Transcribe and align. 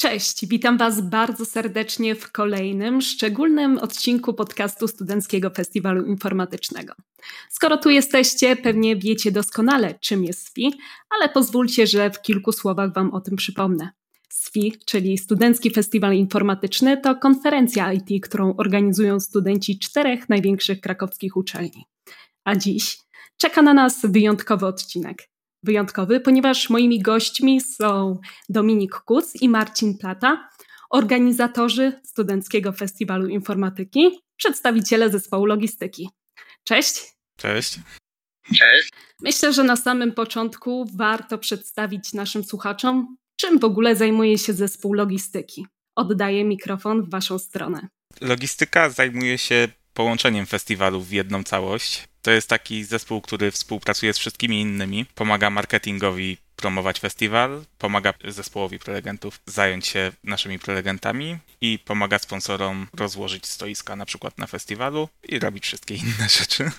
Cześć, 0.00 0.46
witam 0.46 0.78
Was 0.78 1.00
bardzo 1.00 1.44
serdecznie 1.44 2.14
w 2.14 2.32
kolejnym, 2.32 3.00
szczególnym 3.00 3.78
odcinku 3.78 4.34
podcastu 4.34 4.88
Studenckiego 4.88 5.50
Festiwalu 5.50 6.06
Informatycznego. 6.06 6.94
Skoro 7.50 7.76
tu 7.76 7.90
jesteście, 7.90 8.56
pewnie 8.56 8.96
wiecie 8.96 9.32
doskonale, 9.32 9.94
czym 10.00 10.24
jest 10.24 10.48
SFI, 10.48 10.72
ale 11.10 11.28
pozwólcie, 11.28 11.86
że 11.86 12.10
w 12.10 12.22
kilku 12.22 12.52
słowach 12.52 12.94
Wam 12.94 13.14
o 13.14 13.20
tym 13.20 13.36
przypomnę. 13.36 13.90
SFI, 14.28 14.72
czyli 14.86 15.18
Studencki 15.18 15.70
Festiwal 15.70 16.14
Informatyczny, 16.14 17.00
to 17.00 17.16
konferencja 17.16 17.92
IT, 17.92 18.24
którą 18.24 18.56
organizują 18.56 19.20
studenci 19.20 19.78
czterech 19.78 20.28
największych 20.28 20.80
krakowskich 20.80 21.36
uczelni. 21.36 21.84
A 22.44 22.56
dziś 22.56 22.98
czeka 23.36 23.62
na 23.62 23.74
nas 23.74 24.00
wyjątkowy 24.06 24.66
odcinek 24.66 25.28
wyjątkowy, 25.62 26.20
ponieważ 26.20 26.70
moimi 26.70 27.02
gośćmi 27.02 27.60
są 27.60 28.18
Dominik 28.48 28.94
Kuc 28.94 29.42
i 29.42 29.48
Marcin 29.48 29.98
Plata, 29.98 30.48
organizatorzy 30.90 32.00
Studenckiego 32.04 32.72
Festiwalu 32.72 33.28
Informatyki, 33.28 34.20
przedstawiciele 34.36 35.10
zespołu 35.10 35.46
logistyki. 35.46 36.10
Cześć. 36.64 37.02
Cześć. 37.36 37.78
Cześć. 38.46 38.90
Myślę, 39.22 39.52
że 39.52 39.64
na 39.64 39.76
samym 39.76 40.12
początku 40.12 40.86
warto 40.94 41.38
przedstawić 41.38 42.12
naszym 42.12 42.44
słuchaczom, 42.44 43.16
czym 43.36 43.58
w 43.58 43.64
ogóle 43.64 43.96
zajmuje 43.96 44.38
się 44.38 44.52
zespół 44.52 44.94
logistyki. 44.94 45.66
Oddaję 45.96 46.44
mikrofon 46.44 47.02
w 47.02 47.10
Waszą 47.10 47.38
stronę. 47.38 47.88
Logistyka 48.20 48.90
zajmuje 48.90 49.38
się 49.38 49.68
połączeniem 49.94 50.46
festiwalu 50.46 51.00
w 51.00 51.12
jedną 51.12 51.44
całość. 51.44 52.08
To 52.28 52.32
jest 52.32 52.48
taki 52.48 52.84
zespół, 52.84 53.20
który 53.20 53.50
współpracuje 53.50 54.14
z 54.14 54.18
wszystkimi 54.18 54.60
innymi, 54.60 55.06
pomaga 55.14 55.50
marketingowi 55.50 56.36
promować 56.56 57.00
festiwal, 57.00 57.64
pomaga 57.78 58.14
zespołowi 58.24 58.78
prelegentów 58.78 59.40
zająć 59.46 59.86
się 59.86 60.12
naszymi 60.24 60.58
prelegentami 60.58 61.38
i 61.60 61.78
pomaga 61.78 62.18
sponsorom 62.18 62.86
rozłożyć 62.94 63.46
stoiska 63.46 63.96
na 63.96 64.06
przykład 64.06 64.38
na 64.38 64.46
festiwalu 64.46 65.08
i 65.22 65.38
robić 65.38 65.64
wszystkie 65.64 65.94
inne 65.94 66.28
rzeczy. 66.38 66.70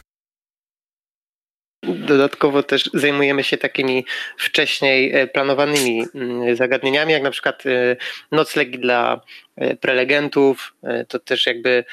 Dodatkowo 1.83 2.63
też 2.63 2.89
zajmujemy 2.94 3.44
się 3.44 3.58
takimi 3.58 4.05
wcześniej 4.38 5.16
e, 5.16 5.27
planowanymi 5.27 6.05
mm, 6.16 6.55
zagadnieniami, 6.55 7.13
jak 7.13 7.23
na 7.23 7.31
przykład 7.31 7.66
e, 7.66 7.95
noclegi 8.31 8.80
dla 8.80 9.21
e, 9.55 9.75
prelegentów. 9.75 10.73
To 11.08 11.19
też 11.19 11.45
jakby 11.45 11.83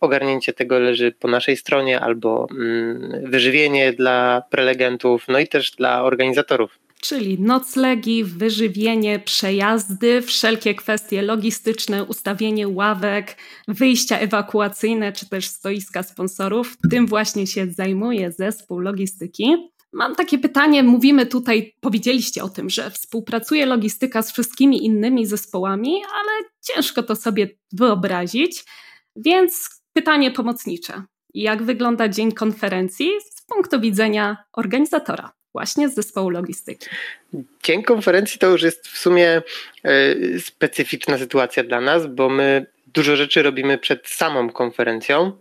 ogarnięcie 0.00 0.52
tego 0.52 0.78
leży 0.78 1.12
po 1.12 1.28
naszej 1.28 1.56
stronie, 1.56 2.00
albo 2.00 2.46
mm, 2.50 3.30
wyżywienie 3.30 3.92
dla 3.92 4.42
prelegentów, 4.50 5.24
no 5.28 5.38
i 5.38 5.48
też 5.48 5.70
dla 5.70 6.02
organizatorów 6.02 6.79
czyli 7.00 7.40
noclegi, 7.40 8.24
wyżywienie, 8.24 9.18
przejazdy, 9.18 10.22
wszelkie 10.22 10.74
kwestie 10.74 11.22
logistyczne, 11.22 12.04
ustawienie 12.04 12.68
ławek, 12.68 13.36
wyjścia 13.68 14.18
ewakuacyjne 14.18 15.12
czy 15.12 15.28
też 15.28 15.48
stoiska 15.48 16.02
sponsorów. 16.02 16.76
Tym 16.90 17.06
właśnie 17.06 17.46
się 17.46 17.66
zajmuje 17.70 18.32
zespół 18.32 18.78
logistyki. 18.78 19.70
Mam 19.92 20.14
takie 20.14 20.38
pytanie, 20.38 20.82
mówimy 20.82 21.26
tutaj, 21.26 21.74
powiedzieliście 21.80 22.42
o 22.42 22.48
tym, 22.48 22.70
że 22.70 22.90
współpracuje 22.90 23.66
logistyka 23.66 24.22
z 24.22 24.32
wszystkimi 24.32 24.84
innymi 24.84 25.26
zespołami, 25.26 25.94
ale 25.94 26.48
ciężko 26.60 27.02
to 27.02 27.16
sobie 27.16 27.48
wyobrazić, 27.72 28.64
więc 29.16 29.68
pytanie 29.92 30.30
pomocnicze. 30.30 31.02
Jak 31.34 31.62
wygląda 31.62 32.08
dzień 32.08 32.32
konferencji 32.32 33.10
z 33.30 33.44
punktu 33.46 33.80
widzenia 33.80 34.36
organizatora? 34.52 35.39
Właśnie 35.52 35.88
z 35.88 35.94
zespołu 35.94 36.30
logistyki. 36.30 36.86
Dzień 37.62 37.82
konferencji 37.82 38.38
to 38.38 38.46
już 38.46 38.62
jest 38.62 38.88
w 38.88 38.98
sumie 38.98 39.42
e, 39.84 39.92
specyficzna 40.38 41.18
sytuacja 41.18 41.64
dla 41.64 41.80
nas, 41.80 42.06
bo 42.06 42.28
my 42.28 42.66
dużo 42.86 43.16
rzeczy 43.16 43.42
robimy 43.42 43.78
przed 43.78 44.08
samą 44.08 44.50
konferencją. 44.50 45.32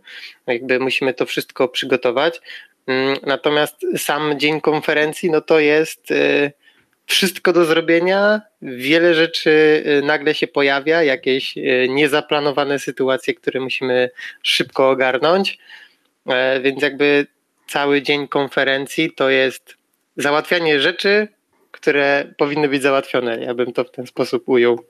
Jakby 0.47 0.79
musimy 0.79 1.13
to 1.13 1.25
wszystko 1.25 1.67
przygotować. 1.67 2.41
Mm, 2.87 3.17
natomiast 3.25 3.85
sam 3.97 4.39
dzień 4.39 4.61
konferencji, 4.61 5.31
no 5.31 5.41
to 5.41 5.59
jest 5.59 6.11
e, 6.11 6.51
wszystko 7.05 7.53
do 7.53 7.65
zrobienia, 7.65 8.41
wiele 8.61 9.13
rzeczy 9.13 9.83
e, 9.85 10.05
nagle 10.05 10.35
się 10.35 10.47
pojawia, 10.47 11.03
jakieś 11.03 11.55
niezaplanowane 11.89 12.79
sytuacje, 12.79 13.33
które 13.33 13.59
musimy 13.59 14.09
szybko 14.43 14.89
ogarnąć. 14.89 15.57
Więc 16.61 16.81
jakby 16.81 17.27
cały 17.67 18.01
dzień 18.01 18.27
konferencji 18.27 19.11
to 19.11 19.29
jest 19.29 19.78
załatwianie 20.19 20.81
rzeczy, 20.81 21.27
które 21.71 22.33
powinny 22.37 22.69
być 22.69 22.81
załatwione. 22.81 23.39
Ja 23.39 23.53
bym 23.53 23.73
to 23.73 23.83
w 23.83 23.91
ten 23.91 24.07
sposób 24.07 24.43
ujął. 24.45 24.85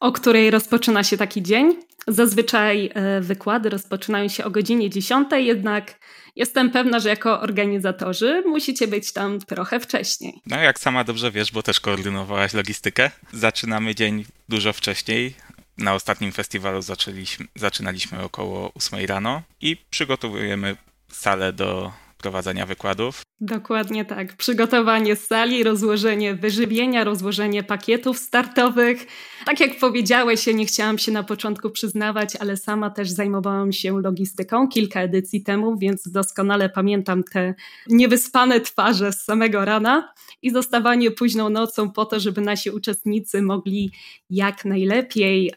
O 0.00 0.12
której 0.12 0.50
rozpoczyna 0.50 1.04
się 1.04 1.16
taki 1.16 1.42
dzień? 1.42 1.76
Zazwyczaj 2.08 2.90
e, 2.94 3.20
wykłady 3.20 3.70
rozpoczynają 3.70 4.28
się 4.28 4.44
o 4.44 4.50
godzinie 4.50 4.90
10, 4.90 5.28
jednak 5.32 5.94
jestem 6.36 6.70
pewna, 6.70 7.00
że 7.00 7.08
jako 7.08 7.40
organizatorzy 7.40 8.42
musicie 8.46 8.88
być 8.88 9.12
tam 9.12 9.40
trochę 9.40 9.80
wcześniej. 9.80 10.40
No, 10.46 10.56
jak 10.56 10.78
sama 10.78 11.04
dobrze 11.04 11.30
wiesz, 11.30 11.52
bo 11.52 11.62
też 11.62 11.80
koordynowałaś 11.80 12.54
logistykę, 12.54 13.10
zaczynamy 13.32 13.94
dzień 13.94 14.24
dużo 14.48 14.72
wcześniej. 14.72 15.34
Na 15.78 15.94
ostatnim 15.94 16.32
festiwalu 16.32 16.82
zaczęliśmy, 16.82 17.46
zaczynaliśmy 17.54 18.22
około 18.22 18.72
8 18.74 19.06
rano 19.06 19.42
i 19.60 19.76
przygotowujemy 19.90 20.76
salę 21.08 21.52
do 21.52 21.92
prowadzenia 22.24 22.66
wykładów. 22.66 23.22
Dokładnie 23.40 24.04
tak. 24.04 24.36
Przygotowanie 24.36 25.16
sali, 25.16 25.64
rozłożenie 25.64 26.34
wyżywienia, 26.34 27.04
rozłożenie 27.04 27.62
pakietów 27.62 28.18
startowych. 28.18 29.06
Tak 29.46 29.60
jak 29.60 29.78
powiedziałeś, 29.78 30.46
ja 30.46 30.52
nie 30.52 30.66
chciałam 30.66 30.98
się 30.98 31.12
na 31.12 31.22
początku 31.22 31.70
przyznawać, 31.70 32.36
ale 32.36 32.56
sama 32.56 32.90
też 32.90 33.10
zajmowałam 33.10 33.72
się 33.72 34.00
logistyką 34.00 34.68
kilka 34.68 35.00
edycji 35.00 35.42
temu, 35.42 35.78
więc 35.78 36.08
doskonale 36.08 36.68
pamiętam 36.68 37.24
te 37.24 37.54
niewyspane 37.88 38.60
twarze 38.60 39.12
z 39.12 39.24
samego 39.24 39.64
rana 39.64 40.12
i 40.42 40.50
zostawanie 40.50 41.10
późną 41.10 41.50
nocą 41.50 41.90
po 41.90 42.04
to, 42.04 42.20
żeby 42.20 42.40
nasi 42.40 42.70
uczestnicy 42.70 43.42
mogli 43.42 43.92
jak 44.30 44.64
najlepiej 44.64 45.52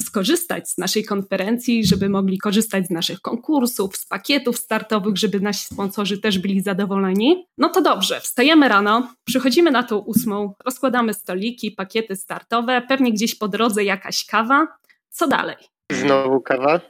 skorzystać 0.00 0.70
z 0.70 0.78
naszej 0.78 1.04
konferencji, 1.04 1.86
żeby 1.86 2.08
mogli 2.08 2.38
korzystać 2.38 2.86
z 2.86 2.90
naszych 2.90 3.20
konkursów, 3.20 3.96
z 3.96 4.06
pakietów 4.06 4.58
startowych, 4.58 5.16
żeby 5.16 5.40
nasi 5.40 5.66
sponsorzy 5.74 6.18
też 6.18 6.38
byli 6.38 6.60
zadowoleni. 6.60 7.46
No 7.58 7.68
to 7.68 7.82
dobrze, 7.82 8.20
wstajemy 8.20 8.68
rano, 8.68 9.14
przychodzimy 9.24 9.70
na 9.70 9.82
tą 9.82 9.98
ósmą, 9.98 10.54
rozkładamy 10.64 11.14
stoliki, 11.14 11.70
pakiety 11.70 12.16
startowe, 12.16 12.82
pewnie 12.88 13.12
gdzieś 13.12 13.34
po 13.34 13.48
drodze 13.48 13.84
jakaś 13.84 14.24
kawa. 14.24 14.66
Co 15.10 15.28
dalej? 15.28 15.56
Znowu 15.92 16.40
kawa. 16.40 16.80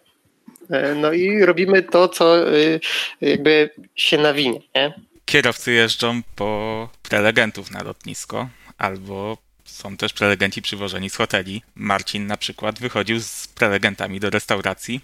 E, 0.71 0.95
no 0.95 1.13
i 1.13 1.45
robimy 1.45 1.83
to, 1.83 2.09
co 2.09 2.55
y, 2.55 2.81
jakby 3.21 3.71
się 3.95 4.19
nawinie. 4.19 4.61
Nie? 4.75 4.95
Kierowcy 5.25 5.73
jeżdżą 5.73 6.21
po 6.37 6.89
prelegentów 7.03 7.71
na 7.71 7.83
lotnisko 7.83 8.49
albo 8.79 9.39
są 9.67 9.97
też 9.97 10.13
prelegenci 10.13 10.63
przywożeni 10.63 11.11
z 11.11 11.17
hoteli. 11.17 11.63
Marcin 11.75 12.27
na 12.27 12.37
przykład 12.37 12.79
wychodził 12.79 13.21
z 13.21 13.49
prelegentami 13.49 14.21
do 14.21 14.31
restauracji. 14.31 15.01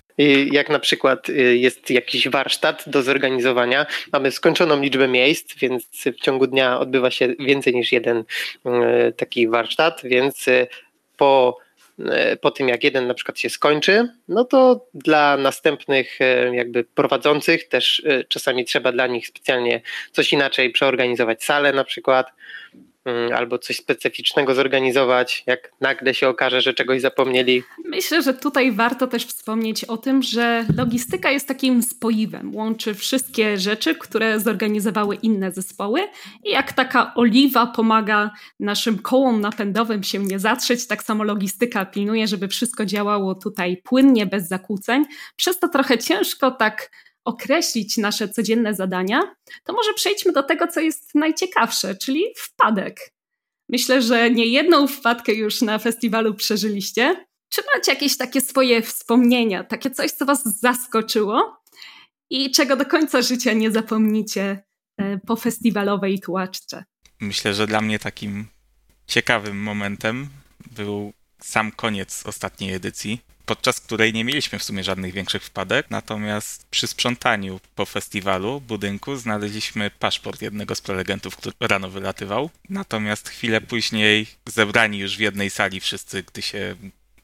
Jak 0.52 0.68
na 0.68 0.78
przykład 0.78 1.28
y, 1.28 1.56
jest 1.56 1.90
jakiś 1.90 2.28
warsztat 2.28 2.84
do 2.86 3.02
zorganizowania, 3.02 3.86
mamy 4.12 4.30
skończoną 4.30 4.80
liczbę 4.80 5.08
miejsc, 5.08 5.54
więc 5.58 5.84
w 6.18 6.20
ciągu 6.20 6.46
dnia 6.46 6.80
odbywa 6.80 7.10
się 7.10 7.28
więcej 7.38 7.74
niż 7.74 7.92
jeden 7.92 8.18
y, 8.18 9.12
taki 9.12 9.48
warsztat, 9.48 10.00
więc 10.04 10.48
y, 10.48 10.66
po 11.16 11.58
po 12.40 12.50
tym 12.50 12.68
jak 12.68 12.84
jeden 12.84 13.06
na 13.06 13.14
przykład 13.14 13.38
się 13.38 13.50
skończy, 13.50 14.08
no 14.28 14.44
to 14.44 14.86
dla 14.94 15.36
następnych 15.36 16.18
jakby 16.52 16.84
prowadzących 16.84 17.68
też 17.68 18.02
czasami 18.28 18.64
trzeba 18.64 18.92
dla 18.92 19.06
nich 19.06 19.26
specjalnie 19.26 19.80
coś 20.12 20.32
inaczej 20.32 20.70
przeorganizować 20.70 21.44
salę 21.44 21.72
na 21.72 21.84
przykład, 21.84 22.32
albo 23.34 23.58
coś 23.58 23.76
specyficznego 23.76 24.54
zorganizować, 24.54 25.42
jak 25.46 25.72
nagle 25.80 26.14
się 26.14 26.28
okaże, 26.28 26.60
że 26.60 26.74
czegoś 26.74 27.00
zapomnieli. 27.00 27.62
Myślę, 27.84 28.22
że 28.22 28.34
tutaj 28.34 28.72
warto 28.72 29.06
też 29.06 29.26
wspomnieć 29.26 29.84
o 29.84 29.96
tym, 29.96 30.22
że 30.22 30.64
logistyka 30.76 31.30
jest 31.30 31.48
takim 31.48 31.82
spoiwem, 31.82 32.54
łączy 32.54 32.94
wszystkie 32.94 33.58
rzeczy, 33.58 33.94
które 33.94 34.40
zorganizowały 34.40 35.14
inne 35.14 35.52
zespoły 35.52 36.00
i 36.44 36.50
jak 36.50 36.72
taka 36.72 37.14
oliwa 37.14 37.66
pomaga 37.66 38.30
naszym 38.60 38.98
kołom 38.98 39.40
napędowym 39.40 40.02
się 40.02 40.18
nie 40.18 40.38
zatrzeć, 40.38 40.86
tak 40.86 41.02
samo 41.02 41.24
logistyka 41.24 41.84
pilnuje, 41.86 42.26
żeby 42.26 42.48
wszystko 42.48 42.86
działało 42.86 43.34
tutaj 43.34 43.76
płynnie, 43.84 44.26
bez 44.26 44.48
zakłóceń. 44.48 45.04
Przez 45.36 45.58
to 45.58 45.68
trochę 45.68 45.98
ciężko 45.98 46.50
tak 46.50 46.90
określić 47.24 47.96
nasze 47.96 48.28
codzienne 48.28 48.74
zadania, 48.74 49.34
to 49.64 49.72
może 49.72 49.94
przejdźmy 49.94 50.32
do 50.32 50.42
tego, 50.42 50.66
co 50.66 50.80
jest 50.80 51.14
najciekawsze, 51.14 51.94
czyli 51.94 52.24
wpadek. 52.36 53.12
Myślę, 53.68 54.02
że 54.02 54.30
nie 54.30 54.46
jedną 54.46 54.86
wpadkę 54.86 55.32
już 55.32 55.62
na 55.62 55.78
festiwalu 55.78 56.34
przeżyliście. 56.34 57.26
Czy 57.48 57.62
macie 57.74 57.92
jakieś 57.92 58.16
takie 58.16 58.40
swoje 58.40 58.82
wspomnienia, 58.82 59.64
takie 59.64 59.90
coś, 59.90 60.10
co 60.10 60.24
Was 60.24 60.60
zaskoczyło 60.60 61.62
i 62.30 62.50
czego 62.50 62.76
do 62.76 62.86
końca 62.86 63.22
życia 63.22 63.52
nie 63.52 63.70
zapomnicie 63.70 64.64
e, 64.96 65.18
po 65.18 65.36
festiwalowej 65.36 66.20
tłaczce? 66.20 66.84
Myślę, 67.20 67.54
że 67.54 67.66
dla 67.66 67.80
mnie 67.80 67.98
takim 67.98 68.46
ciekawym 69.06 69.62
momentem 69.62 70.28
był 70.76 71.12
sam 71.40 71.72
koniec 71.72 72.26
ostatniej 72.26 72.74
edycji, 72.74 73.20
podczas 73.46 73.80
której 73.80 74.12
nie 74.12 74.24
mieliśmy 74.24 74.58
w 74.58 74.64
sumie 74.64 74.84
żadnych 74.84 75.12
większych 75.12 75.44
wpadek, 75.44 75.86
natomiast 75.90 76.66
przy 76.70 76.86
sprzątaniu 76.86 77.60
po 77.74 77.86
festiwalu 77.86 78.60
budynku 78.60 79.16
znaleźliśmy 79.16 79.90
paszport 79.90 80.42
jednego 80.42 80.74
z 80.74 80.80
prelegentów, 80.80 81.36
który 81.36 81.54
rano 81.60 81.90
wylatywał. 81.90 82.50
Natomiast 82.68 83.28
chwilę 83.28 83.60
później 83.60 84.26
zebrani 84.46 84.98
już 84.98 85.16
w 85.16 85.20
jednej 85.20 85.50
sali 85.50 85.80
wszyscy, 85.80 86.22
gdy 86.22 86.42
się 86.42 86.76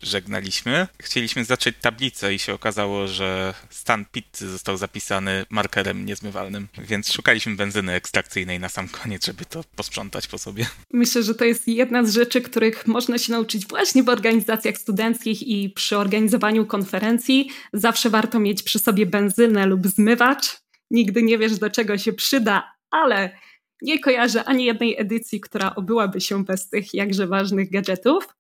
żegnaliśmy. 0.02 0.86
Chcieliśmy 1.02 1.44
zacząć 1.44 1.76
tablicę 1.80 2.34
i 2.34 2.38
się 2.38 2.54
okazało, 2.54 3.08
że 3.08 3.54
stan 3.70 4.04
pizzy 4.12 4.50
został 4.50 4.76
zapisany 4.76 5.46
markerem 5.50 6.06
niezmywalnym, 6.06 6.68
więc 6.78 7.12
szukaliśmy 7.12 7.56
benzyny 7.56 7.92
ekstrakcyjnej 7.92 8.60
na 8.60 8.68
sam 8.68 8.88
koniec, 8.88 9.26
żeby 9.26 9.44
to 9.44 9.64
posprzątać 9.76 10.26
po 10.26 10.38
sobie. 10.38 10.66
Myślę, 10.92 11.22
że 11.22 11.34
to 11.34 11.44
jest 11.44 11.68
jedna 11.68 12.04
z 12.04 12.12
rzeczy, 12.12 12.40
których 12.40 12.86
można 12.86 13.18
się 13.18 13.32
nauczyć 13.32 13.66
właśnie 13.66 14.02
w 14.02 14.08
organizacjach 14.08 14.76
studenckich 14.76 15.42
i 15.42 15.70
przy 15.70 15.96
organizowaniu 15.98 16.66
konferencji. 16.66 17.50
Zawsze 17.72 18.10
warto 18.10 18.40
mieć 18.40 18.62
przy 18.62 18.78
sobie 18.78 19.06
benzynę 19.06 19.66
lub 19.66 19.86
zmywacz. 19.86 20.56
Nigdy 20.90 21.22
nie 21.22 21.38
wiesz, 21.38 21.58
do 21.58 21.70
czego 21.70 21.98
się 21.98 22.12
przyda, 22.12 22.72
ale 22.90 23.38
nie 23.82 24.00
kojarzę 24.00 24.44
ani 24.44 24.64
jednej 24.64 25.00
edycji, 25.00 25.40
która 25.40 25.74
obyłaby 25.74 26.20
się 26.20 26.44
bez 26.44 26.68
tych 26.68 26.94
jakże 26.94 27.26
ważnych 27.26 27.70
gadżetów. 27.70 28.38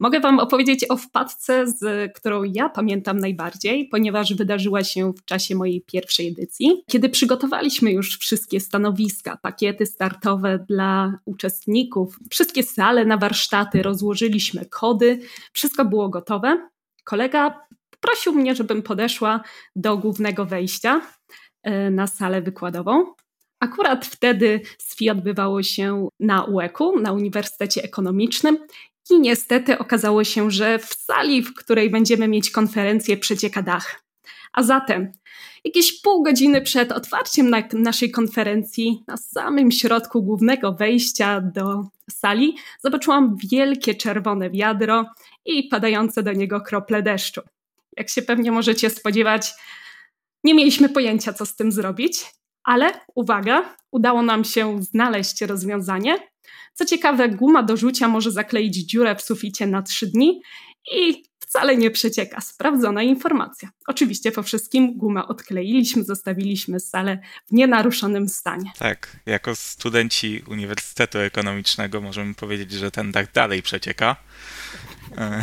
Mogę 0.00 0.20
Wam 0.20 0.38
opowiedzieć 0.38 0.90
o 0.90 0.96
wpadce, 0.96 1.66
z 1.66 2.12
którą 2.12 2.42
ja 2.42 2.68
pamiętam 2.68 3.16
najbardziej, 3.16 3.88
ponieważ 3.88 4.34
wydarzyła 4.34 4.84
się 4.84 5.12
w 5.12 5.24
czasie 5.24 5.54
mojej 5.54 5.82
pierwszej 5.82 6.28
edycji, 6.28 6.82
kiedy 6.86 7.08
przygotowaliśmy 7.08 7.92
już 7.92 8.18
wszystkie 8.18 8.60
stanowiska, 8.60 9.38
pakiety 9.42 9.86
startowe 9.86 10.64
dla 10.68 11.18
uczestników, 11.24 12.18
wszystkie 12.30 12.62
sale 12.62 13.04
na 13.04 13.16
warsztaty, 13.16 13.82
rozłożyliśmy 13.82 14.66
kody, 14.66 15.20
wszystko 15.52 15.84
było 15.84 16.08
gotowe. 16.08 16.68
Kolega 17.04 17.66
prosił 18.00 18.32
mnie, 18.32 18.54
żebym 18.54 18.82
podeszła 18.82 19.40
do 19.76 19.96
głównego 19.96 20.44
wejścia 20.44 21.00
e, 21.62 21.90
na 21.90 22.06
salę 22.06 22.42
wykładową. 22.42 23.06
Akurat 23.60 24.06
wtedy 24.06 24.60
SFI 24.78 25.10
odbywało 25.10 25.62
się 25.62 26.08
na 26.20 26.44
UEK-u, 26.44 27.00
na 27.00 27.12
Uniwersytecie 27.12 27.82
Ekonomicznym 27.82 28.58
i 29.10 29.20
niestety 29.20 29.78
okazało 29.78 30.24
się, 30.24 30.50
że 30.50 30.78
w 30.78 30.94
sali, 30.94 31.42
w 31.42 31.54
której 31.54 31.90
będziemy 31.90 32.28
mieć 32.28 32.50
konferencję, 32.50 33.16
przecieka 33.16 33.62
dach. 33.62 34.04
A 34.52 34.62
zatem, 34.62 35.12
jakieś 35.64 36.00
pół 36.00 36.22
godziny 36.22 36.62
przed 36.62 36.92
otwarciem 36.92 37.50
na 37.50 37.62
naszej 37.72 38.10
konferencji, 38.10 39.04
na 39.06 39.16
samym 39.16 39.70
środku 39.70 40.22
głównego 40.22 40.72
wejścia 40.72 41.40
do 41.40 41.84
sali, 42.10 42.56
zobaczyłam 42.82 43.36
wielkie 43.50 43.94
czerwone 43.94 44.50
wiadro 44.50 45.04
i 45.44 45.68
padające 45.68 46.22
do 46.22 46.32
niego 46.32 46.60
krople 46.60 47.02
deszczu. 47.02 47.40
Jak 47.96 48.08
się 48.08 48.22
pewnie 48.22 48.52
możecie 48.52 48.90
spodziewać, 48.90 49.52
nie 50.44 50.54
mieliśmy 50.54 50.88
pojęcia, 50.88 51.32
co 51.32 51.46
z 51.46 51.56
tym 51.56 51.72
zrobić, 51.72 52.24
ale 52.64 52.92
uwaga, 53.14 53.76
udało 53.90 54.22
nam 54.22 54.44
się 54.44 54.82
znaleźć 54.82 55.42
rozwiązanie 55.42 56.33
co 56.74 56.84
ciekawe, 56.84 57.28
guma 57.28 57.62
do 57.62 57.76
rzucia 57.76 58.08
może 58.08 58.30
zakleić 58.30 58.74
dziurę 58.74 59.16
w 59.16 59.22
suficie 59.22 59.66
na 59.66 59.82
trzy 59.82 60.06
dni 60.06 60.42
i 60.92 61.24
wcale 61.54 61.76
nie 61.76 61.90
przecieka. 61.90 62.40
Sprawdzona 62.40 63.02
informacja. 63.02 63.70
Oczywiście 63.86 64.32
po 64.32 64.42
wszystkim 64.42 64.98
gumę 64.98 65.26
odkleiliśmy, 65.26 66.04
zostawiliśmy 66.04 66.80
salę 66.80 67.18
w 67.46 67.52
nienaruszonym 67.52 68.28
stanie. 68.28 68.72
Tak, 68.78 69.16
jako 69.26 69.56
studenci 69.56 70.42
Uniwersytetu 70.48 71.18
Ekonomicznego 71.18 72.00
możemy 72.00 72.34
powiedzieć, 72.34 72.72
że 72.72 72.90
ten 72.90 73.12
dach 73.12 73.32
dalej 73.32 73.62
przecieka. 73.62 74.16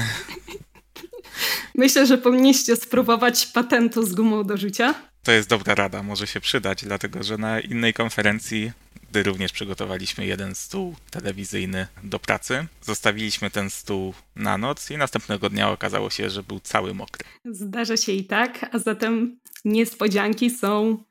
Myślę, 1.76 2.06
że 2.06 2.18
powinniście 2.18 2.76
spróbować 2.76 3.46
patentu 3.46 4.06
z 4.06 4.14
gumą 4.14 4.44
do 4.44 4.58
rzucia. 4.58 4.96
To 5.24 5.32
jest 5.32 5.50
dobra 5.50 5.76
rada, 5.76 6.04
może 6.04 6.28
się 6.28 6.42
przydać, 6.42 6.86
dlatego 6.86 7.24
że 7.24 7.38
na 7.38 7.60
innej 7.60 7.94
konferencji 7.94 8.72
gdy 9.12 9.24
również 9.24 9.52
przygotowaliśmy 9.52 10.26
jeden 10.26 10.56
stół 10.56 10.96
telewizyjny 11.10 11.88
do 12.04 12.20
pracy. 12.20 12.68
Zostawiliśmy 12.82 13.52
ten 13.52 13.70
stół 13.70 14.14
na 14.36 14.58
noc 14.58 14.92
i 14.92 14.98
następnego 14.98 15.50
dnia 15.50 15.70
okazało 15.70 16.10
się, 16.10 16.30
że 16.30 16.44
był 16.44 16.60
cały 16.60 16.94
mokry. 16.94 17.26
Zdarza 17.46 17.98
się 17.98 18.12
i 18.12 18.26
tak, 18.26 18.70
a 18.72 18.80
zatem 18.80 19.40
niespodzianki 19.66 20.50
są 20.50 21.04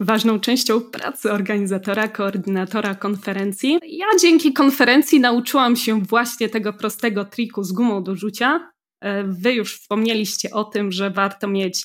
ważną 0.00 0.40
częścią 0.40 0.80
pracy 0.80 1.32
organizatora, 1.32 2.08
koordynatora 2.08 2.94
konferencji. 2.94 3.78
Ja 3.82 4.06
dzięki 4.20 4.52
konferencji 4.52 5.20
nauczyłam 5.20 5.76
się 5.76 6.02
właśnie 6.02 6.48
tego 6.48 6.72
prostego 6.72 7.24
triku 7.24 7.64
z 7.64 7.72
gumą 7.72 8.02
do 8.02 8.16
rzucia. 8.16 8.70
E, 9.00 9.24
wy 9.24 9.52
już 9.52 9.78
wspomnieliście 9.78 10.50
o 10.50 10.64
tym, 10.64 10.92
że 10.92 11.10
warto 11.10 11.48
mieć 11.48 11.82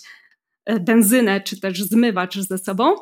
e, 0.65 0.79
benzynę 0.79 1.41
czy 1.41 1.59
też 1.59 1.83
zmywacz 1.83 2.37
ze 2.37 2.57
sobą. 2.57 2.95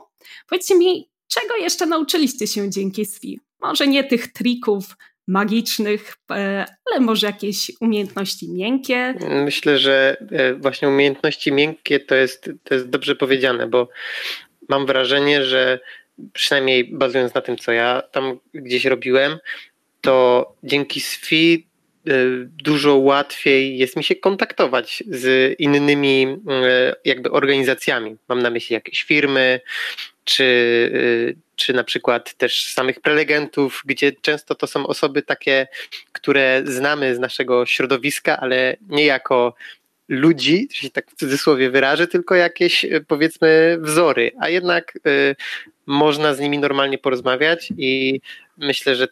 Powiedzcie 0.50 0.76
mi, 0.76 1.10
Czego 1.30 1.56
jeszcze 1.56 1.86
nauczyliście 1.86 2.48
się 2.48 2.70
dzięki 2.70 3.06
SWI? 3.06 3.40
Może 3.62 3.88
nie 3.88 4.04
tych 4.04 4.34
trików 4.34 4.96
magicznych, 5.28 6.16
e, 6.32 6.66
ale 6.92 7.00
może 7.00 7.28
jakieś 7.28 7.72
umiejętności 7.82 8.52
miękkie? 8.52 9.16
Myślę, 9.46 9.80
że 9.80 10.18
e, 10.32 10.54
właśnie 10.54 10.88
umiejętności 10.88 11.52
miękkie 11.52 12.00
to 12.00 12.16
jest, 12.16 12.50
to 12.64 12.74
jest 12.74 12.90
dobrze 12.90 13.16
powiedziane, 13.16 13.68
bo 13.68 13.90
mam 14.70 14.86
wrażenie, 14.86 15.46
że 15.46 15.80
przynajmniej 16.34 16.90
bazując 16.94 17.34
na 17.34 17.42
tym, 17.42 17.58
co 17.58 17.72
ja 17.72 18.02
tam 18.12 18.40
gdzieś 18.54 18.86
robiłem, 18.86 19.38
to 20.02 20.46
dzięki 20.64 21.00
SFI 21.00 21.68
e, 22.08 22.12
dużo 22.64 22.96
łatwiej 22.96 23.78
jest 23.78 23.96
mi 23.96 24.04
się 24.04 24.16
kontaktować 24.16 25.04
z 25.08 25.56
innymi 25.60 26.38
jakby 27.06 27.32
organizacjami. 27.32 28.18
Mam 28.30 28.42
na 28.42 28.50
myśli 28.50 28.74
jakieś 28.74 29.04
firmy, 29.04 29.60
czy, 30.30 30.44
y, 30.44 31.36
czy 31.56 31.74
na 31.74 31.84
przykład 31.84 32.34
też 32.34 32.74
samych 32.74 33.02
prelegentów, 33.02 33.84
gdzie 33.86 34.12
często 34.12 34.56
to 34.56 34.68
są 34.68 34.88
osoby 34.88 35.22
takie, 35.22 35.68
które 36.12 36.62
znamy 36.66 37.16
z 37.16 37.20
naszego 37.20 37.66
środowiska, 37.66 38.38
ale 38.38 38.78
nie 38.90 39.06
jako 39.06 39.56
ludzi, 40.10 40.68
się 40.72 40.90
tak 40.90 41.12
w 41.12 41.16
cudzysłowie 41.16 41.70
wyrażę, 41.70 42.08
tylko 42.08 42.36
jakieś 42.36 42.86
y, 42.86 43.06
powiedzmy 43.08 43.78
wzory, 43.82 44.32
a 44.40 44.50
jednak 44.50 44.94
y, 45.08 45.36
można 45.86 46.34
z 46.34 46.40
nimi 46.40 46.60
normalnie 46.60 46.98
porozmawiać 46.98 47.70
i 47.78 48.22
myślę, 48.58 48.96
że 48.96 49.08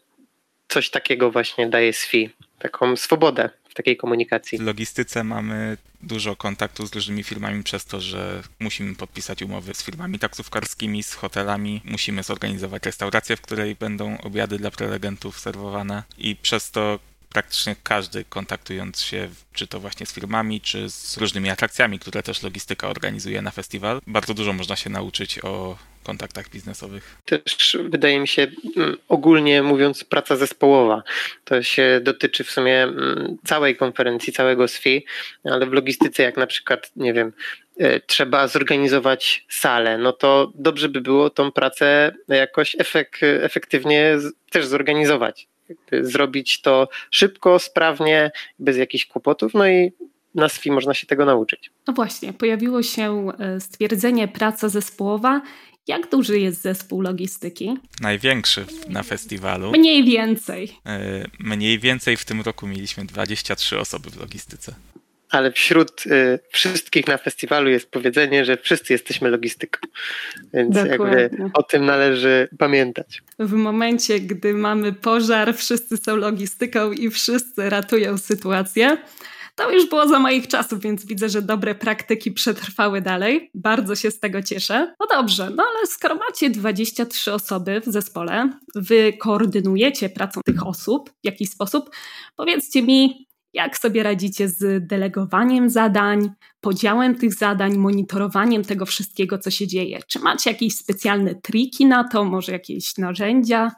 coś 0.67 0.89
takiego 0.89 1.31
właśnie 1.31 1.67
daje 1.67 1.93
SFI, 1.93 2.29
taką 2.59 2.95
swobodę 2.95 3.49
takiej 3.77 3.97
komunikacji. 3.97 4.57
W 4.57 4.61
logistyce 4.61 5.23
mamy 5.23 5.77
dużo 6.01 6.35
kontaktu 6.35 6.87
z 6.87 6.93
różnymi 6.93 7.23
firmami 7.23 7.63
przez 7.63 7.85
to, 7.85 8.01
że 8.01 8.43
musimy 8.59 8.95
podpisać 8.95 9.41
umowy 9.41 9.73
z 9.73 9.83
firmami 9.83 10.19
taksówkarskimi, 10.19 11.03
z 11.03 11.13
hotelami, 11.13 11.81
musimy 11.85 12.23
zorganizować 12.23 12.85
restaurację, 12.85 13.35
w 13.35 13.41
której 13.41 13.75
będą 13.75 14.17
obiady 14.17 14.57
dla 14.57 14.71
prelegentów 14.71 15.39
serwowane 15.39 16.03
i 16.17 16.35
przez 16.35 16.71
to 16.71 16.99
praktycznie 17.33 17.75
każdy 17.83 18.25
kontaktując 18.25 19.01
się, 19.01 19.29
czy 19.53 19.67
to 19.67 19.79
właśnie 19.79 20.05
z 20.05 20.13
firmami, 20.13 20.61
czy 20.61 20.89
z 20.89 21.17
różnymi 21.17 21.49
atrakcjami, 21.49 21.99
które 21.99 22.23
też 22.23 22.43
logistyka 22.43 22.87
organizuje 22.87 23.41
na 23.41 23.51
festiwal, 23.51 24.01
bardzo 24.07 24.33
dużo 24.33 24.53
można 24.53 24.75
się 24.75 24.89
nauczyć 24.89 25.39
o 25.43 25.77
kontaktach 26.03 26.49
biznesowych. 26.49 27.17
Też 27.25 27.77
wydaje 27.89 28.19
mi 28.19 28.27
się, 28.27 28.47
mm, 28.77 28.97
ogólnie 29.07 29.63
mówiąc, 29.63 30.03
praca 30.03 30.35
zespołowa. 30.35 31.03
To 31.43 31.63
się 31.63 31.99
dotyczy 32.03 32.43
w 32.43 32.51
sumie 32.51 32.83
mm, 32.83 33.37
całej 33.45 33.75
konferencji, 33.75 34.33
całego 34.33 34.67
SFI, 34.67 35.05
ale 35.43 35.65
w 35.65 35.73
logistyce, 35.73 36.23
jak 36.23 36.37
na 36.37 36.47
przykład, 36.47 36.91
nie 36.95 37.13
wiem, 37.13 37.33
e, 37.79 37.99
trzeba 37.99 38.47
zorganizować 38.47 39.45
salę, 39.49 39.97
no 39.97 40.13
to 40.13 40.51
dobrze 40.55 40.89
by 40.89 41.01
było 41.01 41.29
tą 41.29 41.51
pracę 41.51 42.15
jakoś 42.27 42.75
efek, 42.79 43.19
efektywnie 43.21 44.17
też 44.51 44.65
zorganizować. 44.65 45.47
Zrobić 46.01 46.61
to 46.61 46.89
szybko, 47.11 47.59
sprawnie, 47.59 48.31
bez 48.59 48.77
jakichś 48.77 49.05
kłopotów, 49.05 49.53
no 49.53 49.67
i 49.67 49.91
na 50.35 50.49
SFI 50.49 50.71
można 50.71 50.93
się 50.93 51.07
tego 51.07 51.25
nauczyć. 51.25 51.71
No 51.87 51.93
właśnie, 51.93 52.33
pojawiło 52.33 52.83
się 52.83 53.31
e, 53.39 53.59
stwierdzenie 53.59 54.27
praca 54.27 54.69
zespołowa 54.69 55.41
jak 55.87 56.09
duży 56.09 56.39
jest 56.39 56.61
zespół 56.61 57.01
logistyki? 57.01 57.77
Największy 58.01 58.65
na 58.89 59.03
festiwalu. 59.03 59.71
Mniej 59.71 60.03
więcej. 60.03 60.77
E, 60.85 61.25
mniej 61.39 61.79
więcej 61.79 62.17
w 62.17 62.25
tym 62.25 62.41
roku 62.41 62.67
mieliśmy 62.67 63.05
23 63.05 63.79
osoby 63.79 64.09
w 64.09 64.19
logistyce. 64.19 64.75
Ale 65.29 65.51
wśród 65.51 66.05
y, 66.05 66.39
wszystkich 66.51 67.07
na 67.07 67.17
festiwalu 67.17 67.69
jest 67.69 67.91
powiedzenie, 67.91 68.45
że 68.45 68.57
wszyscy 68.57 68.93
jesteśmy 68.93 69.29
logistyką. 69.29 69.79
Więc 70.53 70.75
Dokładnie. 70.75 71.21
jakby 71.21 71.49
o 71.53 71.63
tym 71.63 71.85
należy 71.85 72.49
pamiętać. 72.57 73.23
W 73.39 73.53
momencie, 73.53 74.19
gdy 74.19 74.53
mamy 74.53 74.93
pożar, 74.93 75.55
wszyscy 75.55 75.97
są 75.97 76.15
logistyką 76.15 76.91
i 76.91 77.09
wszyscy 77.09 77.69
ratują 77.69 78.17
sytuację. 78.17 78.97
To 79.57 79.71
już 79.71 79.89
było 79.89 80.07
za 80.07 80.19
moich 80.19 80.47
czasów, 80.47 80.81
więc 80.81 81.05
widzę, 81.05 81.29
że 81.29 81.41
dobre 81.41 81.75
praktyki 81.75 82.31
przetrwały 82.31 83.01
dalej. 83.01 83.51
Bardzo 83.53 83.95
się 83.95 84.11
z 84.11 84.19
tego 84.19 84.43
cieszę. 84.43 84.95
No 84.99 85.07
dobrze, 85.11 85.49
no 85.49 85.63
ale 85.63 85.87
skoro 85.87 86.15
macie 86.15 86.49
23 86.49 87.33
osoby 87.33 87.81
w 87.85 87.85
zespole, 87.85 88.49
wy 88.75 89.13
koordynujecie 89.13 90.09
pracę 90.09 90.41
tych 90.45 90.67
osób 90.67 91.09
w 91.09 91.25
jakiś 91.25 91.49
sposób, 91.49 91.89
powiedzcie 92.35 92.83
mi, 92.83 93.26
jak 93.53 93.77
sobie 93.77 94.03
radzicie 94.03 94.49
z 94.49 94.87
delegowaniem 94.87 95.69
zadań, 95.69 96.29
podziałem 96.61 97.15
tych 97.15 97.33
zadań, 97.33 97.77
monitorowaniem 97.77 98.63
tego 98.63 98.85
wszystkiego, 98.85 99.37
co 99.37 99.51
się 99.51 99.67
dzieje? 99.67 99.99
Czy 100.07 100.19
macie 100.19 100.49
jakieś 100.49 100.75
specjalne 100.75 101.35
triki 101.35 101.85
na 101.85 102.03
to, 102.03 102.23
może 102.23 102.51
jakieś 102.51 102.97
narzędzia? 102.97 103.71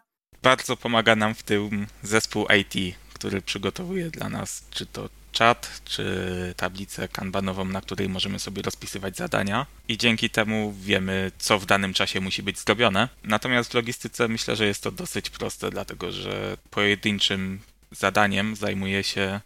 Bardzo 0.44 0.78
pomaga 0.78 1.16
nam 1.16 1.36
w 1.36 1.44
tym 1.44 1.88
zespół 2.04 2.46
IT, 2.60 2.96
który 3.14 3.42
przygotowuje 3.42 4.10
dla 4.10 4.30
nas 4.30 4.68
czy 4.72 4.86
to 4.86 5.10
czat, 5.32 5.82
czy 5.86 6.06
tablicę 6.58 7.08
kanbanową, 7.08 7.66
na 7.66 7.82
której 7.82 8.10
możemy 8.10 8.40
sobie 8.40 8.62
rozpisywać 8.62 9.18
zadania 9.18 9.66
i 9.88 9.98
dzięki 9.98 10.30
temu 10.30 10.74
wiemy, 10.82 11.32
co 11.38 11.60
w 11.60 11.66
danym 11.66 11.94
czasie 11.94 12.22
musi 12.22 12.44
być 12.44 12.60
zrobione. 12.60 13.10
Natomiast 13.24 13.72
w 13.72 13.74
logistyce 13.74 14.28
myślę, 14.28 14.56
że 14.56 14.66
jest 14.66 14.84
to 14.84 14.92
dosyć 14.92 15.30
proste, 15.30 15.70
dlatego 15.70 16.12
że 16.12 16.58
pojedynczym 16.70 17.60
zadaniem 17.92 18.56
zajmuje 18.56 19.04
się 19.04 19.40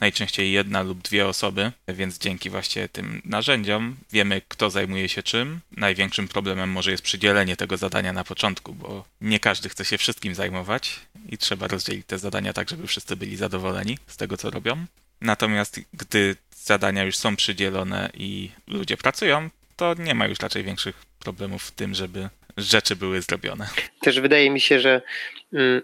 najczęściej 0.00 0.52
jedna 0.52 0.82
lub 0.82 1.02
dwie 1.02 1.26
osoby, 1.26 1.72
więc 1.88 2.18
dzięki 2.18 2.50
właśnie 2.50 2.88
tym 2.88 3.22
narzędziom 3.24 3.96
wiemy, 4.12 4.42
kto 4.48 4.70
zajmuje 4.70 5.08
się 5.08 5.22
czym. 5.22 5.60
Największym 5.76 6.28
problemem 6.28 6.70
może 6.70 6.90
jest 6.90 7.02
przydzielenie 7.02 7.56
tego 7.56 7.76
zadania 7.76 8.12
na 8.12 8.24
początku, 8.24 8.74
bo 8.74 9.04
nie 9.20 9.40
każdy 9.40 9.68
chce 9.68 9.84
się 9.84 9.98
wszystkim 9.98 10.34
zajmować 10.34 11.00
i 11.28 11.38
trzeba 11.38 11.68
rozdzielić 11.68 12.06
te 12.06 12.18
zadania 12.18 12.52
tak, 12.52 12.70
żeby 12.70 12.86
wszyscy 12.86 13.16
byli 13.16 13.36
zadowoleni 13.36 13.98
z 14.06 14.16
tego, 14.16 14.36
co 14.36 14.50
robią. 14.50 14.86
Natomiast 15.20 15.80
gdy 15.94 16.36
zadania 16.56 17.04
już 17.04 17.16
są 17.16 17.36
przydzielone 17.36 18.10
i 18.14 18.50
ludzie 18.66 18.96
pracują, 18.96 19.50
to 19.76 19.94
nie 19.94 20.14
ma 20.14 20.26
już 20.26 20.38
raczej 20.38 20.64
większych 20.64 21.06
problemów 21.18 21.62
w 21.62 21.70
tym, 21.70 21.94
żeby 21.94 22.28
rzeczy 22.56 22.96
były 22.96 23.22
zrobione. 23.22 23.68
Też 24.00 24.20
wydaje 24.20 24.50
mi 24.50 24.60
się, 24.60 24.80
że 24.80 25.02
mm, 25.52 25.82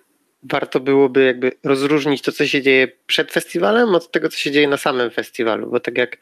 warto 0.50 0.80
byłoby 0.80 1.24
jakby 1.24 1.52
rozróżnić 1.64 2.22
to, 2.22 2.32
co 2.32 2.46
się 2.46 2.62
dzieje 2.62 2.88
przed 3.06 3.32
festiwalem 3.32 3.94
od 3.94 4.10
tego, 4.10 4.28
co 4.28 4.38
się 4.38 4.50
dzieje 4.50 4.68
na 4.68 4.76
samym 4.76 5.10
festiwalu, 5.10 5.70
bo 5.70 5.80
tak 5.80 5.98
jak 5.98 6.18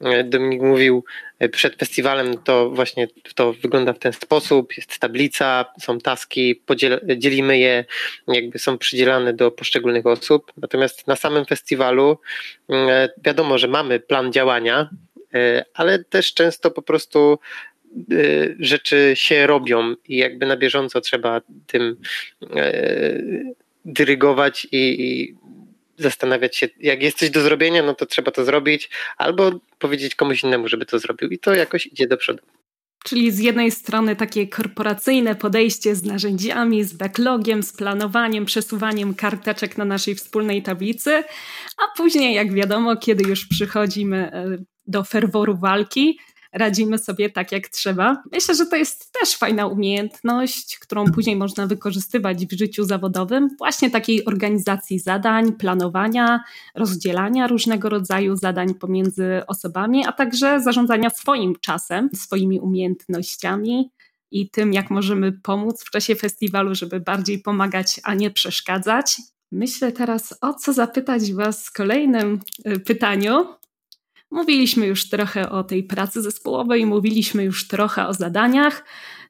e, 0.00 0.24
Dominik 0.24 0.62
mówił, 0.62 1.04
e, 1.38 1.48
przed 1.48 1.76
festiwalem 1.76 2.38
to 2.44 2.70
właśnie 2.70 3.08
to 3.34 3.52
wygląda 3.52 3.92
w 3.92 3.98
ten 3.98 4.12
sposób, 4.12 4.76
jest 4.76 4.98
tablica, 4.98 5.64
są 5.80 5.98
taski, 5.98 6.62
dzielimy 7.16 7.58
je, 7.58 7.84
jakby 8.28 8.58
są 8.58 8.78
przydzielane 8.78 9.32
do 9.32 9.50
poszczególnych 9.50 10.06
osób, 10.06 10.52
natomiast 10.56 11.06
na 11.06 11.16
samym 11.16 11.44
festiwalu 11.44 12.18
mm, 12.68 12.88
e, 12.88 13.08
wiadomo, 13.24 13.58
że 13.58 13.68
mamy 13.68 14.00
plan 14.00 14.32
działania, 14.32 14.90
ale 15.74 16.04
też 16.04 16.34
często 16.34 16.70
po 16.70 16.82
prostu 16.82 17.38
rzeczy 18.58 19.12
się 19.14 19.46
robią 19.46 19.94
i 20.08 20.16
jakby 20.16 20.46
na 20.46 20.56
bieżąco 20.56 21.00
trzeba 21.00 21.40
tym 21.66 21.96
dyrygować 23.88 24.66
i, 24.72 25.02
i 25.02 25.36
zastanawiać 25.98 26.56
się, 26.56 26.68
jak 26.80 27.02
jest 27.02 27.18
coś 27.18 27.30
do 27.30 27.40
zrobienia, 27.40 27.82
no 27.82 27.94
to 27.94 28.06
trzeba 28.06 28.30
to 28.30 28.44
zrobić, 28.44 28.90
albo 29.16 29.52
powiedzieć 29.78 30.14
komuś 30.14 30.42
innemu, 30.42 30.68
żeby 30.68 30.86
to 30.86 30.98
zrobił 30.98 31.28
i 31.28 31.38
to 31.38 31.54
jakoś 31.54 31.86
idzie 31.86 32.06
do 32.06 32.16
przodu. 32.16 32.42
Czyli 33.04 33.32
z 33.32 33.38
jednej 33.38 33.70
strony 33.70 34.16
takie 34.16 34.46
korporacyjne 34.46 35.34
podejście 35.34 35.94
z 35.94 36.04
narzędziami, 36.04 36.84
z 36.84 36.92
backlogiem, 36.92 37.62
z 37.62 37.72
planowaniem, 37.72 38.44
przesuwaniem 38.44 39.14
karteczek 39.14 39.78
na 39.78 39.84
naszej 39.84 40.14
wspólnej 40.14 40.62
tablicy, 40.62 41.24
a 41.78 41.96
później, 41.96 42.34
jak 42.34 42.52
wiadomo, 42.52 42.96
kiedy 42.96 43.28
już 43.28 43.46
przychodzimy 43.46 44.16
e, 44.32 44.58
do 44.86 45.04
ferworu 45.04 45.56
walki, 45.56 46.18
radzimy 46.52 46.98
sobie 46.98 47.30
tak, 47.30 47.52
jak 47.52 47.68
trzeba. 47.68 48.22
Myślę, 48.32 48.54
że 48.54 48.66
to 48.66 48.76
jest 48.76 49.12
też 49.12 49.36
fajna 49.36 49.66
umiejętność, 49.66 50.78
którą 50.78 51.04
później 51.04 51.36
można 51.36 51.66
wykorzystywać 51.66 52.46
w 52.46 52.58
życiu 52.58 52.84
zawodowym, 52.84 53.48
właśnie 53.58 53.90
takiej 53.90 54.24
organizacji 54.24 54.98
zadań, 54.98 55.52
planowania, 55.52 56.40
rozdzielania 56.74 57.46
różnego 57.46 57.88
rodzaju 57.88 58.36
zadań 58.36 58.74
pomiędzy 58.74 59.42
osobami, 59.46 60.06
a 60.06 60.12
także 60.12 60.60
zarządzania 60.60 61.10
swoim 61.10 61.54
czasem, 61.60 62.10
swoimi 62.14 62.60
umiejętnościami 62.60 63.90
i 64.30 64.50
tym, 64.50 64.72
jak 64.72 64.90
możemy 64.90 65.32
pomóc 65.32 65.84
w 65.84 65.90
czasie 65.90 66.16
festiwalu, 66.16 66.74
żeby 66.74 67.00
bardziej 67.00 67.38
pomagać, 67.38 68.00
a 68.04 68.14
nie 68.14 68.30
przeszkadzać. 68.30 69.16
Myślę 69.52 69.92
teraz, 69.92 70.38
o 70.40 70.54
co 70.54 70.72
zapytać 70.72 71.32
Was 71.32 71.66
w 71.66 71.72
kolejnym 71.72 72.40
y, 72.66 72.80
pytaniu. 72.80 73.46
Mówiliśmy 74.30 74.86
już 74.86 75.08
trochę 75.08 75.50
o 75.50 75.64
tej 75.64 75.84
pracy 75.84 76.22
zespołowej, 76.22 76.86
mówiliśmy 76.86 77.44
już 77.44 77.68
trochę 77.68 78.06
o 78.06 78.14
zadaniach, 78.14 78.84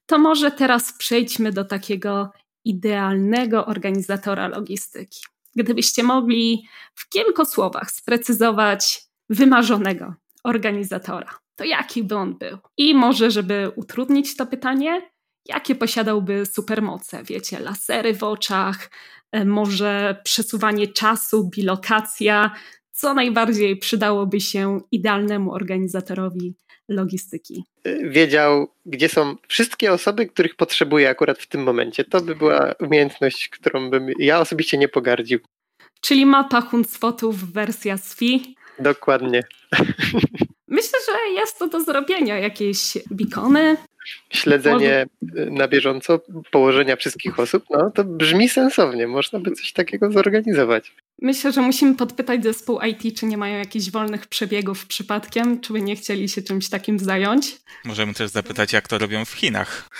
to 0.06 0.18
może 0.18 0.50
teraz 0.50 0.92
przejdźmy 0.92 1.52
do 1.52 1.64
takiego 1.64 2.30
idealnego 2.64 3.66
organizatora 3.66 4.48
logistyki. 4.48 5.20
Gdybyście 5.56 6.02
mogli 6.02 6.68
w 6.94 7.08
kilku 7.08 7.44
słowach 7.44 7.90
sprecyzować 7.90 9.02
wymarzonego 9.30 10.14
organizatora, 10.44 11.38
to 11.56 11.64
jaki 11.64 12.04
by 12.04 12.16
on 12.16 12.38
był? 12.38 12.58
I 12.76 12.94
może, 12.94 13.30
żeby 13.30 13.72
utrudnić 13.76 14.36
to 14.36 14.46
pytanie, 14.46 15.10
jakie 15.46 15.74
posiadałby 15.74 16.46
supermoce? 16.46 17.24
Wiecie, 17.24 17.58
lasery 17.58 18.14
w 18.14 18.22
oczach, 18.22 18.90
e, 19.32 19.44
może 19.44 20.20
przesuwanie 20.24 20.88
czasu, 20.88 21.48
bilokacja, 21.48 22.54
co 22.98 23.14
najbardziej 23.14 23.76
przydałoby 23.76 24.40
się 24.40 24.80
idealnemu 24.92 25.52
organizatorowi 25.52 26.54
logistyki? 26.88 27.64
Wiedział, 28.02 28.68
gdzie 28.86 29.08
są 29.08 29.36
wszystkie 29.48 29.92
osoby, 29.92 30.26
których 30.26 30.56
potrzebuje 30.56 31.10
akurat 31.10 31.38
w 31.38 31.46
tym 31.46 31.62
momencie. 31.62 32.04
To 32.04 32.20
by 32.20 32.36
była 32.36 32.74
umiejętność, 32.80 33.48
którą 33.48 33.90
bym 33.90 34.06
ja 34.18 34.40
osobiście 34.40 34.78
nie 34.78 34.88
pogardził. 34.88 35.38
Czyli 36.00 36.26
mapa 36.26 36.60
Huncwotów 36.60 37.52
wersja 37.52 37.96
SFI. 37.96 38.54
Dokładnie. 38.78 39.42
Myślę, 40.68 40.98
że 41.06 41.34
jest 41.34 41.58
to 41.58 41.68
do 41.68 41.80
zrobienia. 41.80 42.38
Jakieś 42.38 42.98
bikony. 43.12 43.76
Śledzenie 44.30 45.06
Może... 45.22 45.50
na 45.50 45.68
bieżąco 45.68 46.20
położenia 46.50 46.96
wszystkich 46.96 47.40
osób, 47.40 47.64
no 47.70 47.90
to 47.90 48.04
brzmi 48.04 48.48
sensownie. 48.48 49.06
Można 49.06 49.38
by 49.38 49.50
coś 49.50 49.72
takiego 49.72 50.12
zorganizować. 50.12 50.94
Myślę, 51.22 51.52
że 51.52 51.62
musimy 51.62 51.94
podpytać 51.94 52.42
zespół 52.42 52.80
IT, 52.80 53.18
czy 53.18 53.26
nie 53.26 53.36
mają 53.36 53.58
jakichś 53.58 53.90
wolnych 53.90 54.26
przebiegów 54.26 54.86
przypadkiem, 54.86 55.60
czy 55.60 55.72
by 55.72 55.82
nie 55.82 55.96
chcieli 55.96 56.28
się 56.28 56.42
czymś 56.42 56.68
takim 56.68 56.98
zająć. 56.98 57.56
Możemy 57.84 58.14
też 58.14 58.30
zapytać, 58.30 58.72
jak 58.72 58.88
to 58.88 58.98
robią 58.98 59.24
w 59.24 59.32
Chinach. 59.32 59.90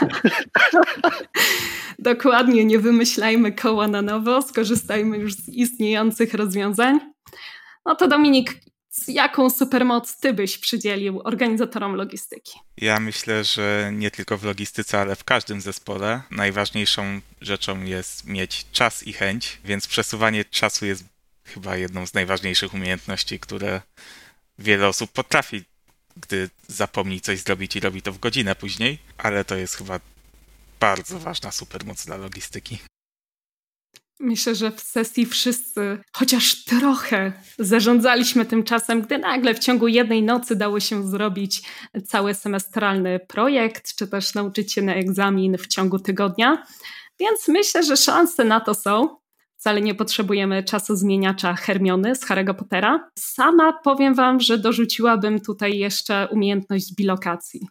Dokładnie, 1.98 2.64
nie 2.64 2.78
wymyślajmy 2.78 3.52
koła 3.52 3.88
na 3.88 4.02
nowo, 4.02 4.42
skorzystajmy 4.42 5.18
już 5.18 5.34
z 5.34 5.48
istniejących 5.48 6.34
rozwiązań. 6.34 7.00
No 7.86 7.94
to 7.94 8.08
Dominik, 8.08 8.54
jaką 9.08 9.50
supermoc 9.50 10.16
ty 10.16 10.32
byś 10.32 10.58
przydzielił 10.58 11.20
organizatorom 11.24 11.94
logistyki? 11.94 12.52
Ja 12.76 13.00
myślę, 13.00 13.44
że 13.44 13.90
nie 13.94 14.10
tylko 14.10 14.38
w 14.38 14.44
logistyce, 14.44 15.00
ale 15.00 15.16
w 15.16 15.24
każdym 15.24 15.60
zespole 15.60 16.22
najważniejszą 16.30 17.20
rzeczą 17.40 17.84
jest 17.84 18.24
mieć 18.24 18.66
czas 18.72 19.02
i 19.02 19.12
chęć, 19.12 19.58
więc 19.64 19.86
przesuwanie 19.86 20.44
czasu 20.44 20.86
jest 20.86 21.04
chyba 21.44 21.76
jedną 21.76 22.06
z 22.06 22.14
najważniejszych 22.14 22.74
umiejętności, 22.74 23.38
które 23.38 23.82
wiele 24.58 24.88
osób 24.88 25.12
potrafi, 25.12 25.64
gdy 26.16 26.50
zapomni 26.68 27.20
coś 27.20 27.38
zrobić 27.38 27.76
i 27.76 27.80
robi 27.80 28.02
to 28.02 28.12
w 28.12 28.18
godzinę 28.18 28.54
później, 28.54 28.98
ale 29.18 29.44
to 29.44 29.56
jest 29.56 29.74
chyba 29.74 30.00
bardzo 30.80 31.18
ważna 31.18 31.52
supermoc 31.52 32.06
dla 32.06 32.16
logistyki. 32.16 32.78
Myślę, 34.22 34.54
że 34.54 34.70
w 34.70 34.80
sesji 34.80 35.26
wszyscy 35.26 35.98
chociaż 36.12 36.64
trochę 36.64 37.32
zarządzaliśmy 37.58 38.44
tym 38.44 38.64
czasem, 38.64 39.02
gdy 39.02 39.18
nagle 39.18 39.54
w 39.54 39.58
ciągu 39.58 39.88
jednej 39.88 40.22
nocy 40.22 40.56
dało 40.56 40.80
się 40.80 41.08
zrobić 41.08 41.62
cały 42.06 42.34
semestralny 42.34 43.20
projekt, 43.28 43.96
czy 43.96 44.06
też 44.06 44.34
nauczyć 44.34 44.72
się 44.72 44.82
na 44.82 44.94
egzamin 44.94 45.58
w 45.58 45.66
ciągu 45.66 45.98
tygodnia. 45.98 46.66
Więc 47.20 47.48
myślę, 47.48 47.82
że 47.82 47.96
szanse 47.96 48.44
na 48.44 48.60
to 48.60 48.74
są. 48.74 49.16
Wcale 49.56 49.80
nie 49.80 49.94
potrzebujemy 49.94 50.64
czasu 50.64 50.96
zmieniacza 50.96 51.54
Hermiony 51.54 52.14
z 52.14 52.20
Harry'ego 52.20 52.54
Pottera. 52.54 53.10
Sama 53.18 53.72
powiem 53.72 54.14
Wam, 54.14 54.40
że 54.40 54.58
dorzuciłabym 54.58 55.40
tutaj 55.40 55.78
jeszcze 55.78 56.28
umiejętność 56.30 56.94
bilokacji. 56.94 57.68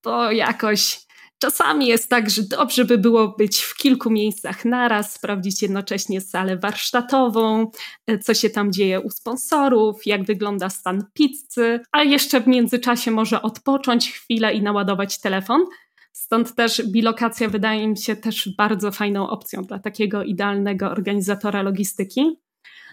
To 0.00 0.32
jakoś 0.32 1.00
Czasami 1.40 1.86
jest 1.86 2.10
tak, 2.10 2.30
że 2.30 2.42
dobrze 2.42 2.84
by 2.84 2.98
było 2.98 3.28
być 3.28 3.60
w 3.60 3.76
kilku 3.76 4.10
miejscach 4.10 4.64
naraz, 4.64 5.12
sprawdzić 5.12 5.62
jednocześnie 5.62 6.20
salę 6.20 6.56
warsztatową, 6.56 7.70
e, 8.06 8.18
co 8.18 8.34
się 8.34 8.50
tam 8.50 8.72
dzieje 8.72 9.00
u 9.00 9.10
sponsorów, 9.10 10.06
jak 10.06 10.24
wygląda 10.24 10.70
stan 10.70 11.04
pizzy, 11.14 11.80
a 11.92 12.02
jeszcze 12.02 12.40
w 12.40 12.46
międzyczasie 12.46 13.10
może 13.10 13.42
odpocząć 13.42 14.12
chwilę 14.12 14.54
i 14.54 14.62
naładować 14.62 15.20
telefon. 15.20 15.64
Stąd 16.12 16.54
też 16.54 16.82
bilokacja 16.86 17.48
wydaje 17.48 17.88
mi 17.88 17.98
się 17.98 18.16
też 18.16 18.48
bardzo 18.58 18.92
fajną 18.92 19.30
opcją 19.30 19.64
dla 19.64 19.78
takiego 19.78 20.22
idealnego 20.22 20.90
organizatora 20.90 21.62
logistyki. 21.62 22.36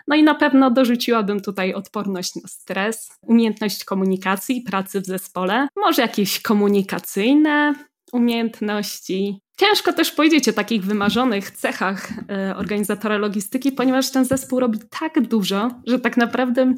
No 0.07 0.15
i 0.15 0.23
na 0.23 0.35
pewno 0.35 0.71
dorzuciłabym 0.71 1.41
tutaj 1.41 1.73
odporność 1.73 2.35
na 2.35 2.47
stres, 2.47 3.09
umiejętność 3.21 3.83
komunikacji, 3.83 4.61
pracy 4.61 5.01
w 5.01 5.05
zespole, 5.05 5.67
może 5.75 6.01
jakieś 6.01 6.41
komunikacyjne 6.41 7.73
umiejętności. 8.11 9.41
Ciężko 9.59 9.93
też 9.93 10.11
powiedzieć 10.11 10.49
o 10.49 10.53
takich 10.53 10.85
wymarzonych 10.85 11.51
cechach 11.51 12.09
e, 12.29 12.55
organizatora 12.55 13.17
logistyki, 13.17 13.71
ponieważ 13.71 14.11
ten 14.11 14.25
zespół 14.25 14.59
robi 14.59 14.79
tak 14.99 15.27
dużo, 15.27 15.81
że 15.87 15.99
tak 15.99 16.17
naprawdę 16.17 16.73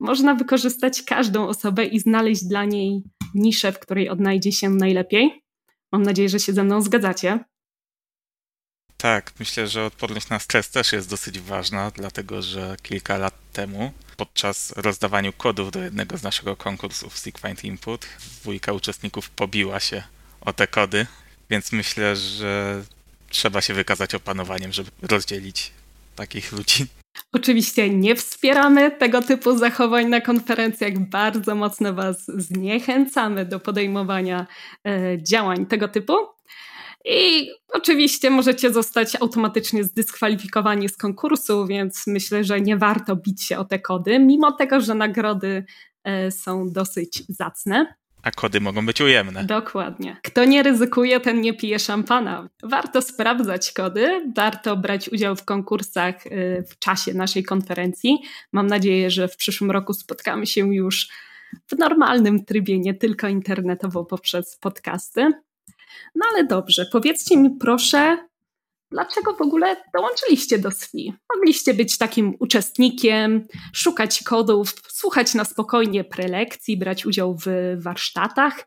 można 0.00 0.34
wykorzystać 0.34 1.02
każdą 1.02 1.48
osobę 1.48 1.84
i 1.84 2.00
znaleźć 2.00 2.44
dla 2.44 2.64
niej 2.64 3.02
niszę, 3.34 3.72
w 3.72 3.78
której 3.78 4.08
odnajdzie 4.08 4.52
się 4.52 4.70
najlepiej. 4.70 5.44
Mam 5.92 6.02
nadzieję, 6.02 6.28
że 6.28 6.40
się 6.40 6.52
ze 6.52 6.64
mną 6.64 6.82
zgadzacie. 6.82 7.44
Tak, 8.96 9.32
myślę, 9.38 9.66
że 9.66 9.84
odporność 9.84 10.28
na 10.28 10.38
stres 10.38 10.70
też 10.70 10.92
jest 10.92 11.10
dosyć 11.10 11.38
ważna, 11.38 11.90
dlatego 11.90 12.42
że 12.42 12.76
kilka 12.82 13.18
lat 13.18 13.34
temu 13.52 13.92
podczas 14.16 14.72
rozdawania 14.76 15.32
kodów 15.32 15.70
do 15.70 15.82
jednego 15.82 16.16
z 16.16 16.22
naszego 16.22 16.56
konkursów 16.56 17.18
Seekfind 17.18 17.64
Input 17.64 18.06
dwójka 18.40 18.72
uczestników 18.72 19.30
pobiła 19.30 19.80
się 19.80 20.02
o 20.40 20.52
te 20.52 20.66
kody, 20.66 21.06
więc 21.50 21.72
myślę, 21.72 22.16
że 22.16 22.82
trzeba 23.28 23.60
się 23.60 23.74
wykazać 23.74 24.14
opanowaniem, 24.14 24.72
żeby 24.72 24.90
rozdzielić 25.02 25.72
takich 26.16 26.52
ludzi. 26.52 26.86
Oczywiście 27.32 27.90
nie 27.90 28.16
wspieramy 28.16 28.90
tego 28.90 29.22
typu 29.22 29.58
zachowań 29.58 30.08
na 30.08 30.20
konferencjach. 30.20 30.98
Bardzo 30.98 31.54
mocno 31.54 31.94
Was 31.94 32.26
zniechęcamy 32.26 33.46
do 33.46 33.60
podejmowania 33.60 34.46
e, 34.86 35.22
działań 35.22 35.66
tego 35.66 35.88
typu. 35.88 36.12
I 37.04 37.50
oczywiście 37.68 38.30
możecie 38.30 38.72
zostać 38.72 39.16
automatycznie 39.16 39.84
zdyskwalifikowani 39.84 40.88
z 40.88 40.96
konkursu, 40.96 41.66
więc 41.66 42.06
myślę, 42.06 42.44
że 42.44 42.60
nie 42.60 42.76
warto 42.76 43.16
bić 43.16 43.42
się 43.42 43.58
o 43.58 43.64
te 43.64 43.78
kody, 43.78 44.18
mimo 44.18 44.52
tego, 44.52 44.80
że 44.80 44.94
nagrody 44.94 45.64
e, 46.04 46.30
są 46.30 46.72
dosyć 46.72 47.22
zacne. 47.28 47.94
A 48.22 48.30
kody 48.30 48.60
mogą 48.60 48.86
być 48.86 49.00
ujemne. 49.00 49.44
Dokładnie. 49.44 50.16
Kto 50.22 50.44
nie 50.44 50.62
ryzykuje, 50.62 51.20
ten 51.20 51.40
nie 51.40 51.54
pije 51.54 51.78
szampana. 51.78 52.48
Warto 52.62 53.02
sprawdzać 53.02 53.72
kody, 53.72 54.32
warto 54.36 54.76
brać 54.76 55.08
udział 55.08 55.36
w 55.36 55.44
konkursach 55.44 56.26
y, 56.26 56.64
w 56.68 56.78
czasie 56.78 57.14
naszej 57.14 57.44
konferencji. 57.44 58.18
Mam 58.52 58.66
nadzieję, 58.66 59.10
że 59.10 59.28
w 59.28 59.36
przyszłym 59.36 59.70
roku 59.70 59.92
spotkamy 59.92 60.46
się 60.46 60.74
już 60.74 61.08
w 61.66 61.78
normalnym 61.78 62.44
trybie, 62.44 62.78
nie 62.78 62.94
tylko 62.94 63.28
internetowo 63.28 64.04
poprzez 64.04 64.56
podcasty. 64.56 65.30
No 66.14 66.26
ale 66.32 66.44
dobrze, 66.44 66.86
powiedzcie 66.92 67.36
mi 67.36 67.50
proszę, 67.50 68.29
dlaczego 68.90 69.34
w 69.34 69.40
ogóle 69.40 69.76
dołączyliście 69.94 70.58
do 70.58 70.70
SWI? 70.70 71.14
Mogliście 71.36 71.74
być 71.74 71.98
takim 71.98 72.36
uczestnikiem, 72.38 73.46
szukać 73.72 74.22
kodów, 74.22 74.74
słuchać 74.88 75.34
na 75.34 75.44
spokojnie 75.44 76.04
prelekcji, 76.04 76.76
brać 76.76 77.06
udział 77.06 77.36
w 77.44 77.46
warsztatach. 77.82 78.66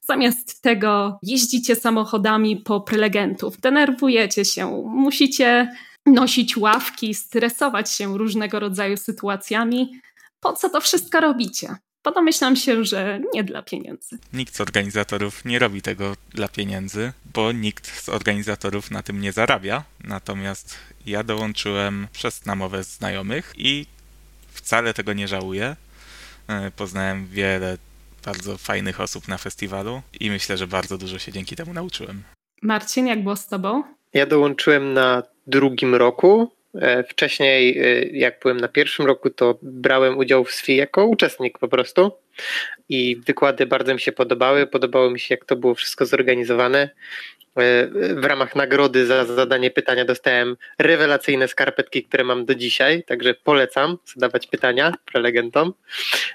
Zamiast 0.00 0.62
tego 0.62 1.18
jeździcie 1.22 1.76
samochodami 1.76 2.56
po 2.56 2.80
prelegentów, 2.80 3.60
denerwujecie 3.60 4.44
się, 4.44 4.82
musicie 4.86 5.76
nosić 6.06 6.56
ławki, 6.56 7.14
stresować 7.14 7.90
się 7.90 8.18
różnego 8.18 8.60
rodzaju 8.60 8.96
sytuacjami. 8.96 10.00
Po 10.40 10.52
co 10.52 10.68
to 10.70 10.80
wszystko 10.80 11.20
robicie? 11.20 11.76
Bo 12.04 12.12
domyślam 12.12 12.56
się, 12.56 12.84
że 12.84 13.20
nie 13.34 13.44
dla 13.44 13.62
pieniędzy. 13.62 14.18
Nikt 14.32 14.56
z 14.56 14.60
organizatorów 14.60 15.44
nie 15.44 15.58
robi 15.58 15.82
tego 15.82 16.16
dla 16.30 16.48
pieniędzy, 16.48 17.12
bo 17.34 17.52
nikt 17.52 18.02
z 18.02 18.08
organizatorów 18.08 18.90
na 18.90 19.02
tym 19.02 19.20
nie 19.20 19.32
zarabia. 19.32 19.84
Natomiast 20.04 20.78
ja 21.06 21.22
dołączyłem 21.22 22.08
przez 22.12 22.46
namowę 22.46 22.84
znajomych 22.84 23.52
i 23.56 23.86
wcale 24.48 24.94
tego 24.94 25.12
nie 25.12 25.28
żałuję. 25.28 25.76
E, 26.48 26.70
poznałem 26.70 27.26
wiele 27.26 27.78
bardzo 28.24 28.58
fajnych 28.58 29.00
osób 29.00 29.28
na 29.28 29.38
festiwalu 29.38 30.02
i 30.20 30.30
myślę, 30.30 30.56
że 30.56 30.66
bardzo 30.66 30.98
dużo 30.98 31.18
się 31.18 31.32
dzięki 31.32 31.56
temu 31.56 31.72
nauczyłem. 31.72 32.22
Marcin, 32.62 33.06
jak 33.06 33.22
było 33.22 33.36
z 33.36 33.46
tobą? 33.46 33.82
Ja 34.12 34.26
dołączyłem 34.26 34.92
na 34.92 35.22
drugim 35.46 35.94
roku 35.94 36.52
wcześniej, 37.08 37.78
e, 37.78 38.04
jak 38.06 38.40
byłem 38.42 38.60
na 38.60 38.68
pierwszym 38.68 39.06
roku, 39.06 39.30
to 39.30 39.58
brałem 39.62 40.18
udział 40.18 40.44
w 40.44 40.52
SWI 40.52 40.76
jako 40.76 41.06
uczestnik 41.06 41.58
po 41.58 41.68
prostu 41.68 42.12
i 42.88 43.16
wykłady 43.26 43.66
bardzo 43.66 43.94
mi 43.94 44.00
się 44.00 44.12
podobały. 44.12 44.66
Podobało 44.66 45.10
mi 45.10 45.20
się, 45.20 45.34
jak 45.34 45.44
to 45.44 45.56
było 45.56 45.74
wszystko 45.74 46.06
zorganizowane. 46.06 46.90
E, 47.56 47.86
w 48.14 48.24
ramach 48.24 48.56
nagrody 48.56 49.06
za 49.06 49.24
zadanie 49.24 49.70
pytania 49.70 50.04
dostałem 50.04 50.56
rewelacyjne 50.78 51.48
skarpetki, 51.48 52.04
które 52.04 52.24
mam 52.24 52.44
do 52.44 52.54
dzisiaj, 52.54 53.04
także 53.04 53.34
polecam 53.34 53.98
zadawać 54.04 54.46
pytania 54.46 54.94
prelegentom. 55.04 55.74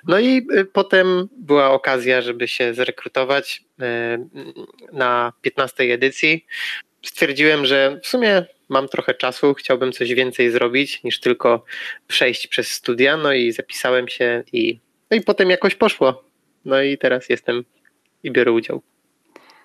No 0.08 0.20
i 0.20 0.48
potem 0.74 1.30
była 1.38 1.72
okazja, 1.72 2.22
żeby 2.22 2.48
się 2.48 2.74
zrekrutować 2.74 3.64
na 4.94 5.34
15 5.42 5.84
edycji. 5.84 6.46
Stwierdziłem, 7.02 7.66
że 7.66 8.00
w 8.04 8.08
sumie 8.08 8.46
mam 8.70 8.88
trochę 8.88 9.14
czasu, 9.14 9.54
chciałbym 9.54 9.92
coś 9.92 10.14
więcej 10.14 10.52
zrobić 10.52 11.04
niż 11.04 11.20
tylko 11.20 11.66
przejść 12.08 12.48
przez 12.48 12.72
studia, 12.72 13.18
no 13.18 13.34
i 13.34 13.52
zapisałem 13.52 14.08
się 14.08 14.44
i, 14.54 14.80
no 15.12 15.18
i 15.18 15.22
potem 15.22 15.50
jakoś 15.50 15.76
poszło. 15.76 16.24
No 16.66 16.82
i 16.82 16.98
teraz 16.98 17.30
jestem 17.30 17.64
i 18.24 18.32
biorę 18.32 18.52
udział. 18.52 18.82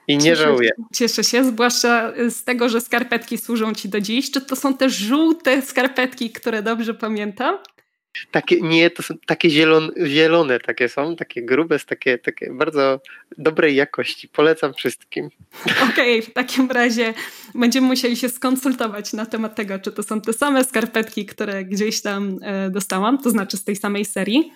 I 0.09 0.17
nie 0.17 0.25
cieszę, 0.25 0.43
żałuję. 0.43 0.71
Cieszę 0.95 1.25
się, 1.25 1.45
zwłaszcza 1.45 2.13
z 2.29 2.45
tego, 2.45 2.69
że 2.69 2.81
skarpetki 2.81 3.39
służą 3.39 3.75
ci 3.75 3.89
do 3.89 4.01
dziś. 4.01 4.31
Czy 4.31 4.41
to 4.41 4.57
są 4.57 4.77
te 4.77 4.91
żółte 4.91 5.63
skarpetki, 5.63 6.31
które 6.31 6.63
dobrze 6.63 6.95
pamiętam? 6.95 7.59
Takie, 8.31 8.61
nie, 8.61 8.91
to 8.91 9.03
są 9.03 9.15
takie 9.27 9.51
zielone, 9.51 9.93
zielone 10.07 10.61
takie 10.61 10.89
są, 10.89 11.17
takie 11.17 11.43
grube, 11.43 11.79
takie, 11.79 12.19
takie 12.19 12.53
bardzo 12.53 13.01
dobrej 13.39 13.77
jakości. 13.77 14.29
Polecam 14.29 14.75
wszystkim. 14.75 15.31
Okej, 15.91 16.19
okay, 16.19 16.23
w 16.23 16.33
takim 16.33 16.71
razie 16.71 17.15
będziemy 17.55 17.87
musieli 17.87 18.17
się 18.17 18.29
skonsultować 18.29 19.13
na 19.13 19.27
temat 19.27 19.55
tego, 19.55 19.79
czy 19.79 19.93
to 19.93 20.03
są 20.03 20.21
te 20.21 20.33
same 20.33 20.65
skarpetki, 20.65 21.27
które 21.27 21.65
gdzieś 21.65 22.03
tam 22.03 22.39
e, 22.43 22.71
dostałam, 22.71 23.19
to 23.19 23.31
znaczy 23.31 23.57
z 23.57 23.65
tej 23.65 23.77
samej 23.77 24.05
serii. 24.05 24.53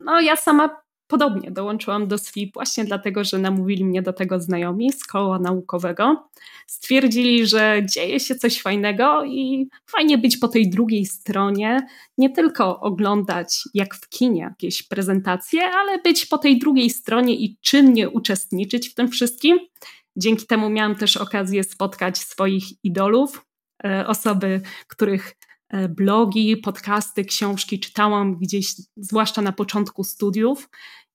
No, 0.00 0.20
ja 0.20 0.36
sama 0.36 0.80
Podobnie 1.10 1.50
dołączyłam 1.50 2.08
do 2.08 2.18
SWIP 2.18 2.54
właśnie 2.54 2.84
dlatego, 2.84 3.24
że 3.24 3.38
namówili 3.38 3.84
mnie 3.84 4.02
do 4.02 4.12
tego 4.12 4.40
znajomi 4.40 4.92
z 4.92 5.04
koła 5.04 5.38
naukowego. 5.38 6.28
Stwierdzili, 6.66 7.46
że 7.46 7.82
dzieje 7.94 8.20
się 8.20 8.34
coś 8.34 8.62
fajnego 8.62 9.24
i 9.24 9.68
fajnie 9.86 10.18
być 10.18 10.36
po 10.36 10.48
tej 10.48 10.70
drugiej 10.70 11.06
stronie, 11.06 11.86
nie 12.18 12.30
tylko 12.30 12.80
oglądać 12.80 13.62
jak 13.74 13.94
w 13.94 14.08
kinie 14.08 14.42
jakieś 14.42 14.82
prezentacje, 14.82 15.70
ale 15.70 15.98
być 15.98 16.26
po 16.26 16.38
tej 16.38 16.58
drugiej 16.58 16.90
stronie 16.90 17.34
i 17.34 17.56
czynnie 17.60 18.10
uczestniczyć 18.10 18.88
w 18.88 18.94
tym 18.94 19.08
wszystkim. 19.08 19.58
Dzięki 20.16 20.46
temu 20.46 20.70
miałam 20.70 20.96
też 20.96 21.16
okazję 21.16 21.64
spotkać 21.64 22.18
swoich 22.18 22.64
idolów, 22.84 23.46
e, 23.84 24.06
osoby, 24.06 24.60
których 24.88 25.34
e, 25.68 25.88
blogi, 25.88 26.56
podcasty, 26.56 27.24
książki 27.24 27.80
czytałam 27.80 28.38
gdzieś, 28.38 28.74
zwłaszcza 28.96 29.42
na 29.42 29.52
początku 29.52 30.04
studiów 30.04 30.68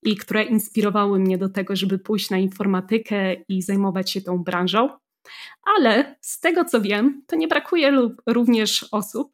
i 0.06 0.15
które 0.15 0.44
inspirowały 0.44 1.20
mnie 1.20 1.38
do 1.38 1.50
tego, 1.50 1.76
żeby 1.76 2.00
pójść 2.00 2.30
na 2.30 2.38
informatykę 2.38 3.34
i 3.34 3.62
zajmować 3.62 4.12
się 4.12 4.22
tą 4.22 4.44
branżą. 4.44 4.89
Ale 5.78 6.15
z 6.22 6.39
tego 6.39 6.65
co 6.65 6.82
wiem, 6.82 7.24
to 7.28 7.36
nie 7.36 7.48
brakuje 7.48 8.10
również 8.28 8.86
osób, 8.91 9.34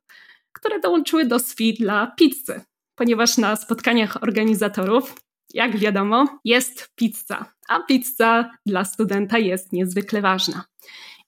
które 0.51 0.79
dołączyły 0.79 1.25
do 1.25 1.39
SWI 1.39 1.73
dla 1.73 2.07
pizzy, 2.17 2.61
ponieważ 2.95 3.37
na 3.37 3.55
spotkaniach 3.55 4.23
organizatorów, 4.23 5.15
jak 5.53 5.77
wiadomo, 5.77 6.39
jest 6.45 6.91
pizza, 6.95 7.45
a 7.67 7.79
pizza 7.79 8.51
dla 8.65 8.85
studenta 8.85 9.37
jest 9.37 9.73
niezwykle 9.73 10.21
ważna. 10.21 10.63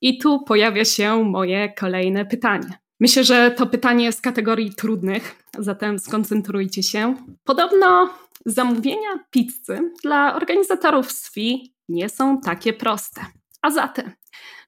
I 0.01 0.17
tu 0.17 0.43
pojawia 0.43 0.85
się 0.85 1.23
moje 1.23 1.73
kolejne 1.73 2.25
pytanie. 2.25 2.77
Myślę, 2.99 3.23
że 3.23 3.51
to 3.51 3.67
pytanie 3.67 4.11
z 4.11 4.21
kategorii 4.21 4.75
trudnych, 4.75 5.43
zatem 5.59 5.99
skoncentrujcie 5.99 6.83
się. 6.83 7.15
Podobno 7.43 8.09
Zamówienia 8.45 9.19
pizzy 9.31 9.91
dla 10.03 10.35
organizatorów 10.35 11.11
SWI 11.11 11.73
nie 11.89 12.09
są 12.09 12.41
takie 12.41 12.73
proste. 12.73 13.21
A 13.61 13.71
zatem, 13.71 14.11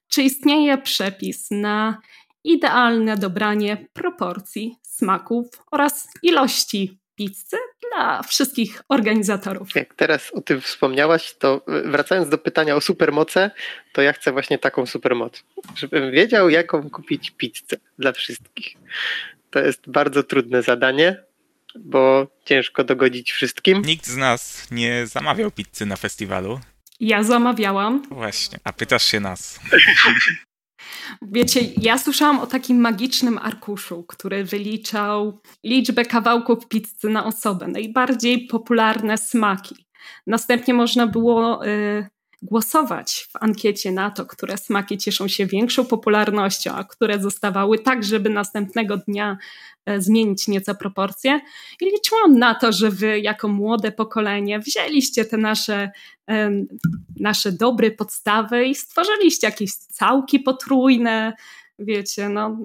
czy 0.08 0.22
istnieje 0.22 0.78
przepis 0.78 1.50
na 1.50 2.00
idealne 2.44 3.16
dobranie 3.16 3.86
proporcji, 3.92 4.76
smaków 4.82 5.46
oraz 5.70 6.08
ilości 6.22 7.00
pizzy 7.14 7.56
dla 7.90 8.22
wszystkich 8.22 8.82
organizatorów. 8.88 9.74
Jak 9.74 9.94
teraz 9.94 10.30
o 10.32 10.40
tym 10.40 10.60
wspomniałaś, 10.60 11.34
to 11.34 11.64
wracając 11.66 12.28
do 12.28 12.38
pytania 12.38 12.76
o 12.76 12.80
supermoce, 12.80 13.50
to 13.92 14.02
ja 14.02 14.12
chcę 14.12 14.32
właśnie 14.32 14.58
taką 14.58 14.86
supermoc, 14.86 15.44
żebym 15.76 16.10
wiedział, 16.10 16.50
jaką 16.50 16.90
kupić 16.90 17.30
pizzę 17.30 17.76
dla 17.98 18.12
wszystkich. 18.12 18.76
To 19.50 19.60
jest 19.60 19.90
bardzo 19.90 20.22
trudne 20.22 20.62
zadanie, 20.62 21.24
bo 21.84 22.26
ciężko 22.44 22.84
dogodzić 22.84 23.32
wszystkim. 23.32 23.82
Nikt 23.82 24.06
z 24.06 24.16
nas 24.16 24.70
nie 24.70 25.06
zamawiał 25.06 25.50
pizzy 25.50 25.86
na 25.86 25.96
festiwalu. 25.96 26.60
Ja 27.00 27.22
zamawiałam. 27.22 28.02
Właśnie, 28.10 28.58
a 28.64 28.72
pytasz 28.72 29.04
się 29.04 29.20
nas. 29.20 29.60
Wiecie, 31.22 31.60
ja 31.76 31.98
słyszałam 31.98 32.38
o 32.38 32.46
takim 32.46 32.80
magicznym 32.80 33.38
arkuszu, 33.38 34.04
który 34.04 34.44
wyliczał 34.44 35.40
liczbę 35.64 36.04
kawałków 36.04 36.68
pizzy 36.68 37.08
na 37.08 37.24
osobę, 37.24 37.68
najbardziej 37.68 38.46
popularne 38.46 39.18
smaki. 39.18 39.86
Następnie 40.26 40.74
można 40.74 41.06
było 41.06 41.66
y, 41.66 42.06
głosować 42.42 43.28
w 43.32 43.36
ankiecie 43.40 43.92
na 43.92 44.10
to, 44.10 44.26
które 44.26 44.58
smaki 44.58 44.98
cieszą 44.98 45.28
się 45.28 45.46
większą 45.46 45.84
popularnością, 45.84 46.72
a 46.72 46.84
które 46.84 47.20
zostawały 47.20 47.78
tak, 47.78 48.04
żeby 48.04 48.30
następnego 48.30 48.96
dnia 48.96 49.38
e, 49.86 50.00
zmienić 50.00 50.48
nieco 50.48 50.74
proporcje. 50.74 51.40
I 51.80 51.84
liczyłam 51.84 52.38
na 52.38 52.54
to, 52.54 52.72
że 52.72 52.90
wy 52.90 53.20
jako 53.20 53.48
młode 53.48 53.92
pokolenie 53.92 54.58
wzięliście 54.58 55.24
te 55.24 55.36
nasze, 55.36 55.90
nasze 57.20 57.52
dobre 57.52 57.90
podstawy 57.90 58.66
i 58.66 58.74
stworzyliście 58.74 59.46
jakieś 59.46 59.74
całki 59.74 60.40
potrójne, 60.40 61.32
wiecie, 61.78 62.28
no 62.28 62.58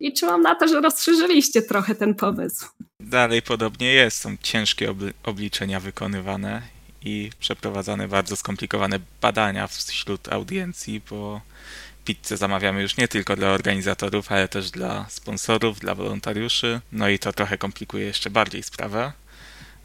liczyłam 0.00 0.42
na 0.42 0.54
to, 0.54 0.68
że 0.68 0.80
rozszerzyliście 0.80 1.62
trochę 1.62 1.94
ten 1.94 2.14
pomysł. 2.14 2.66
Dalej 3.00 3.42
podobnie 3.42 3.92
jest, 3.92 4.18
są 4.18 4.36
ciężkie 4.42 4.94
obliczenia 5.22 5.80
wykonywane 5.80 6.62
i 7.04 7.30
przeprowadzane 7.40 8.08
bardzo 8.08 8.36
skomplikowane 8.36 8.98
badania 9.20 9.66
wśród 9.66 10.32
audiencji, 10.32 11.02
bo 11.10 11.40
pizzę 12.04 12.36
zamawiamy 12.36 12.82
już 12.82 12.96
nie 12.96 13.08
tylko 13.08 13.36
dla 13.36 13.48
organizatorów, 13.48 14.32
ale 14.32 14.48
też 14.48 14.70
dla 14.70 15.06
sponsorów, 15.08 15.80
dla 15.80 15.94
wolontariuszy. 15.94 16.80
No 16.92 17.08
i 17.08 17.18
to 17.18 17.32
trochę 17.32 17.58
komplikuje 17.58 18.04
jeszcze 18.04 18.30
bardziej 18.30 18.62
sprawę, 18.62 19.12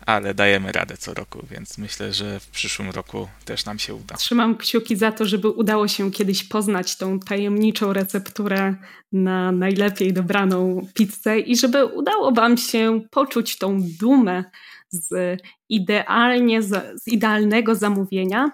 ale 0.06 0.34
dajemy 0.34 0.72
radę 0.72 0.98
co 0.98 1.14
roku, 1.14 1.46
więc 1.52 1.78
myślę, 1.78 2.14
że 2.14 2.40
w 2.40 2.48
przyszłym 2.48 2.90
roku 2.90 3.28
też 3.46 3.66
nam 3.66 3.80
się 3.80 3.96
uda. 3.96 4.16
Trzymam 4.16 4.58
kciuki 4.58 4.96
za 4.96 5.12
to, 5.12 5.26
żeby 5.26 5.50
udało 5.50 5.88
się 5.88 6.12
kiedyś 6.12 6.44
poznać 6.44 6.96
tą 6.96 7.20
tajemniczą 7.20 7.94
recepturę 7.94 8.76
na 9.12 9.52
najlepiej 9.52 10.14
dobraną 10.14 10.88
pizzę 10.94 11.40
i 11.40 11.58
żeby 11.58 11.86
udało 11.86 12.32
Wam 12.32 12.58
się 12.58 13.02
poczuć 13.12 13.58
tą 13.58 13.82
dumę 14.00 14.44
z, 14.90 15.42
idealnie, 15.70 16.62
z 16.62 17.08
idealnego 17.08 17.76
zamówienia, 17.76 18.52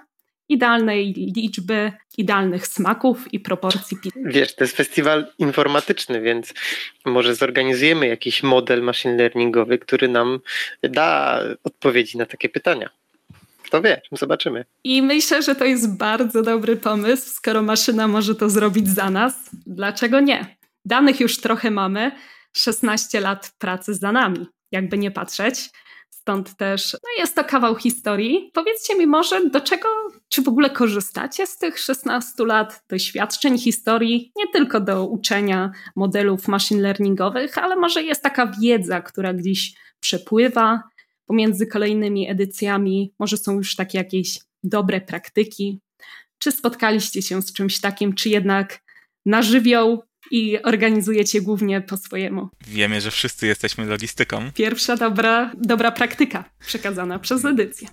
idealnej 0.49 1.13
liczby, 1.35 1.91
idealnych 2.17 2.67
smaków 2.67 3.33
i 3.33 3.39
proporcji 3.39 3.97
pizzy. 3.97 4.19
Wiesz, 4.25 4.55
to 4.55 4.63
jest 4.63 4.77
festiwal 4.77 5.27
informatyczny, 5.39 6.21
więc 6.21 6.53
może 7.05 7.35
zorganizujemy 7.35 8.07
jakiś 8.07 8.43
model 8.43 8.83
machine 8.83 9.15
learningowy, 9.17 9.77
który 9.77 10.07
nam 10.07 10.39
da 10.83 11.39
odpowiedzi 11.63 12.17
na 12.17 12.25
takie 12.25 12.49
pytania. 12.49 12.89
Kto 13.63 13.81
wie, 13.81 14.01
zobaczymy. 14.11 14.65
I 14.83 15.01
myślę, 15.01 15.41
że 15.41 15.55
to 15.55 15.65
jest 15.65 15.97
bardzo 15.97 16.41
dobry 16.41 16.75
pomysł, 16.75 17.29
skoro 17.29 17.61
maszyna 17.61 18.07
może 18.07 18.35
to 18.35 18.49
zrobić 18.49 18.87
za 18.89 19.09
nas. 19.09 19.49
Dlaczego 19.67 20.19
nie? 20.19 20.57
Danych 20.85 21.19
już 21.19 21.37
trochę 21.37 21.71
mamy, 21.71 22.11
16 22.53 23.19
lat 23.19 23.51
pracy 23.59 23.93
za 23.93 24.11
nami, 24.11 24.45
jakby 24.71 24.97
nie 24.97 25.11
patrzeć. 25.11 25.69
Stąd 26.23 26.57
też 26.57 26.93
no 26.93 27.09
jest 27.21 27.35
to 27.35 27.43
kawał 27.43 27.75
historii. 27.75 28.51
Powiedzcie 28.53 28.95
mi 28.95 29.07
może, 29.07 29.49
do 29.49 29.61
czego, 29.61 29.87
czy 30.29 30.41
w 30.41 30.47
ogóle 30.47 30.69
korzystacie 30.69 31.47
z 31.47 31.57
tych 31.57 31.79
16 31.79 32.45
lat 32.45 32.83
doświadczeń, 32.89 33.57
historii, 33.57 34.31
nie 34.35 34.47
tylko 34.53 34.79
do 34.79 35.07
uczenia 35.07 35.71
modelów 35.95 36.47
machine 36.47 36.81
learningowych, 36.81 37.57
ale 37.57 37.75
może 37.75 38.03
jest 38.03 38.23
taka 38.23 38.51
wiedza, 38.61 39.01
która 39.01 39.33
gdzieś 39.33 39.73
przepływa 39.99 40.83
pomiędzy 41.25 41.67
kolejnymi 41.67 42.29
edycjami, 42.29 43.13
może 43.19 43.37
są 43.37 43.53
już 43.53 43.75
takie 43.75 43.97
jakieś 43.97 44.39
dobre 44.63 45.01
praktyki. 45.01 45.79
Czy 46.37 46.51
spotkaliście 46.51 47.21
się 47.21 47.41
z 47.41 47.53
czymś 47.53 47.81
takim, 47.81 48.13
czy 48.13 48.29
jednak 48.29 48.79
na 49.25 49.41
żywioł 49.41 50.03
i 50.31 50.63
organizujecie 50.63 51.41
głównie 51.41 51.81
po 51.81 51.97
swojemu. 51.97 52.49
Wiemy, 52.67 53.01
że 53.01 53.11
wszyscy 53.11 53.47
jesteśmy 53.47 53.85
logistyką. 53.85 54.51
Pierwsza 54.51 54.97
dobra, 54.97 55.51
dobra 55.57 55.91
praktyka 55.91 56.43
przekazana 56.65 57.19
przez 57.19 57.45
edycję. 57.45 57.87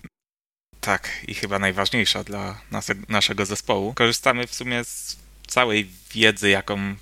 Tak, 0.80 1.10
i 1.28 1.34
chyba 1.34 1.58
najważniejsza 1.58 2.24
dla 2.24 2.60
nas, 2.70 2.88
naszego 3.08 3.46
zespołu. 3.46 3.94
Korzystamy 3.94 4.46
w 4.46 4.54
sumie 4.54 4.84
z 4.84 5.16
całej 5.46 5.86
wiedzy, 6.14 6.48
jaką 6.48 6.94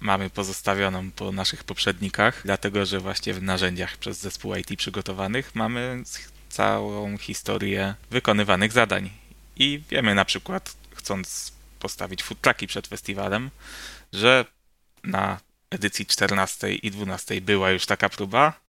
mamy 0.00 0.30
pozostawioną 0.30 1.10
po 1.10 1.32
naszych 1.32 1.64
poprzednikach, 1.64 2.42
dlatego 2.44 2.86
że 2.86 3.00
właśnie 3.00 3.34
w 3.34 3.42
narzędziach 3.42 3.96
przez 3.96 4.18
zespół 4.18 4.54
IT 4.54 4.78
przygotowanych 4.78 5.54
mamy 5.54 6.02
całą 6.48 7.18
historię 7.18 7.94
wykonywanych 8.10 8.72
zadań. 8.72 9.10
I 9.56 9.82
wiemy 9.90 10.14
na 10.14 10.24
przykład, 10.24 10.76
chcąc 10.94 11.52
postawić 11.78 12.22
food 12.22 12.38
przed 12.68 12.86
festiwalem, 12.86 13.50
że 14.12 14.44
na 15.04 15.40
edycji 15.70 16.06
14 16.06 16.74
i 16.74 16.90
12 16.90 17.40
była 17.40 17.70
już 17.70 17.86
taka 17.86 18.08
próba. 18.08 18.60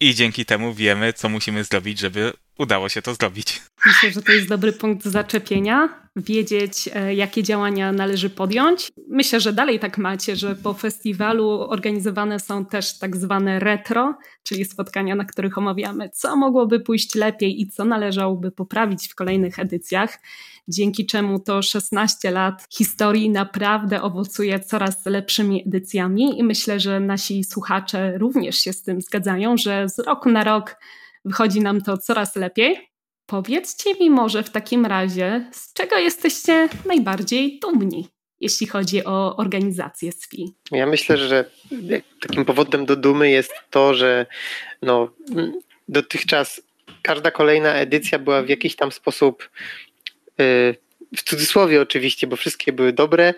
I 0.00 0.14
dzięki 0.14 0.46
temu 0.46 0.74
wiemy, 0.74 1.12
co 1.12 1.28
musimy 1.28 1.64
zrobić, 1.64 1.98
żeby 1.98 2.32
udało 2.58 2.88
się 2.88 3.02
to 3.02 3.14
zrobić. 3.14 3.62
Myślę, 3.86 4.10
że 4.10 4.22
to 4.22 4.32
jest 4.32 4.48
dobry 4.48 4.72
punkt 4.72 5.04
zaczepienia 5.04 6.06
wiedzieć, 6.16 6.88
e, 6.94 7.14
jakie 7.14 7.42
działania 7.42 7.92
należy 7.92 8.30
podjąć. 8.30 8.92
Myślę, 9.08 9.40
że 9.40 9.52
dalej 9.52 9.78
tak 9.78 9.98
macie, 9.98 10.36
że 10.36 10.56
po 10.56 10.74
festiwalu 10.74 11.48
organizowane 11.48 12.40
są 12.40 12.64
też 12.64 12.98
tak 12.98 13.16
zwane 13.16 13.58
retro, 13.58 14.14
czyli 14.42 14.64
spotkania, 14.64 15.14
na 15.14 15.24
których 15.24 15.58
omawiamy, 15.58 16.10
co 16.10 16.36
mogłoby 16.36 16.80
pójść 16.80 17.14
lepiej 17.14 17.60
i 17.60 17.68
co 17.68 17.84
należałoby 17.84 18.50
poprawić 18.50 19.08
w 19.08 19.14
kolejnych 19.14 19.58
edycjach. 19.58 20.18
Dzięki 20.68 21.06
czemu 21.06 21.40
to 21.40 21.62
16 21.62 22.30
lat 22.30 22.66
historii 22.70 23.30
naprawdę 23.30 24.02
owocuje 24.02 24.60
coraz 24.60 25.06
lepszymi 25.06 25.62
edycjami, 25.66 26.38
i 26.38 26.44
myślę, 26.44 26.80
że 26.80 27.00
nasi 27.00 27.44
słuchacze 27.44 28.18
również 28.18 28.58
się 28.58 28.72
z 28.72 28.82
tym 28.82 29.00
zgadzają, 29.00 29.56
że 29.56 29.88
z 29.88 29.98
roku 29.98 30.30
na 30.30 30.44
rok 30.44 30.76
wychodzi 31.26 31.60
nam 31.60 31.80
to 31.82 31.98
coraz 31.98 32.36
lepiej. 32.36 32.88
Powiedzcie 33.26 33.94
mi 33.94 34.10
może 34.10 34.42
w 34.42 34.50
takim 34.50 34.86
razie, 34.86 35.50
z 35.52 35.72
czego 35.72 35.98
jesteście 35.98 36.68
najbardziej 36.84 37.58
dumni, 37.60 38.08
jeśli 38.40 38.66
chodzi 38.66 39.04
o 39.04 39.36
organizację 39.36 40.12
SFI? 40.12 40.54
Ja 40.70 40.86
myślę, 40.86 41.18
że 41.18 41.50
takim 42.20 42.44
powodem 42.44 42.86
do 42.86 42.96
dumy 42.96 43.30
jest 43.30 43.52
to, 43.70 43.94
że 43.94 44.26
no, 44.82 45.08
dotychczas 45.88 46.60
każda 47.02 47.30
kolejna 47.30 47.74
edycja 47.74 48.18
była 48.18 48.42
w 48.42 48.48
jakiś 48.48 48.76
tam 48.76 48.92
sposób, 48.92 49.50
y, 50.40 50.76
w 51.16 51.22
cudzysłowie 51.22 51.82
oczywiście, 51.82 52.26
bo 52.26 52.36
wszystkie 52.36 52.72
były 52.72 52.92
dobre, 52.92 53.34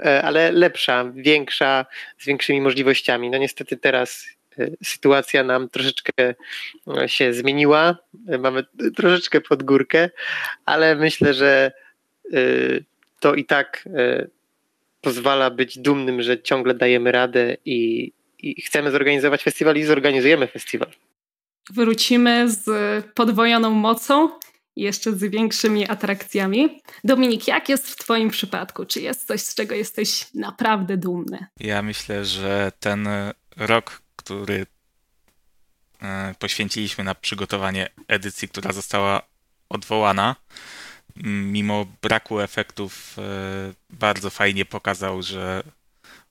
y, 0.00 0.22
ale 0.22 0.52
lepsza, 0.52 1.12
większa, 1.14 1.86
z 2.18 2.26
większymi 2.26 2.60
możliwościami. 2.60 3.30
No 3.30 3.38
niestety 3.38 3.76
teraz 3.76 4.26
sytuacja 4.84 5.44
nam 5.44 5.68
troszeczkę 5.68 6.12
e, 6.18 7.08
się 7.08 7.32
zmieniła. 7.32 7.96
Mamy 8.38 8.64
troszeczkę 8.96 9.40
pod 9.40 9.62
górkę, 9.62 10.10
ale 10.64 10.96
myślę, 10.96 11.34
że 11.34 11.72
e, 12.32 12.38
to 13.20 13.34
i 13.34 13.44
tak 13.44 13.88
e, 13.96 14.26
pozwala 15.00 15.50
być 15.50 15.78
dumnym, 15.78 16.22
że 16.22 16.42
ciągle 16.42 16.74
dajemy 16.74 17.12
radę 17.12 17.56
i, 17.64 18.12
i 18.38 18.62
chcemy 18.62 18.90
zorganizować 18.90 19.42
festiwal 19.42 19.76
i 19.76 19.84
zorganizujemy 19.84 20.46
festiwal. 20.46 20.90
Wrócimy 21.70 22.50
z 22.50 22.64
podwojoną 23.14 23.70
mocą 23.70 24.28
i 24.76 24.82
jeszcze 24.82 25.12
z 25.12 25.24
większymi 25.24 25.88
atrakcjami. 25.88 26.82
Dominik, 27.04 27.48
jak 27.48 27.68
jest 27.68 27.90
w 27.90 27.96
Twoim 27.96 28.30
przypadku? 28.30 28.84
Czy 28.84 29.00
jest 29.00 29.26
coś, 29.26 29.40
z 29.40 29.54
czego 29.54 29.74
jesteś 29.74 30.34
naprawdę 30.34 30.96
dumny? 30.96 31.46
Ja 31.60 31.82
myślę, 31.82 32.24
że 32.24 32.72
ten 32.80 33.08
rok, 33.56 34.02
który 34.26 34.66
e, 36.02 36.34
poświęciliśmy 36.38 37.04
na 37.04 37.14
przygotowanie 37.14 37.88
edycji, 38.08 38.48
która 38.48 38.72
została 38.72 39.22
odwołana, 39.68 40.36
mimo 41.24 41.86
braku 42.02 42.40
efektów, 42.40 43.16
e, 43.18 43.22
bardzo 43.90 44.30
fajnie 44.30 44.64
pokazał, 44.64 45.22
że 45.22 45.62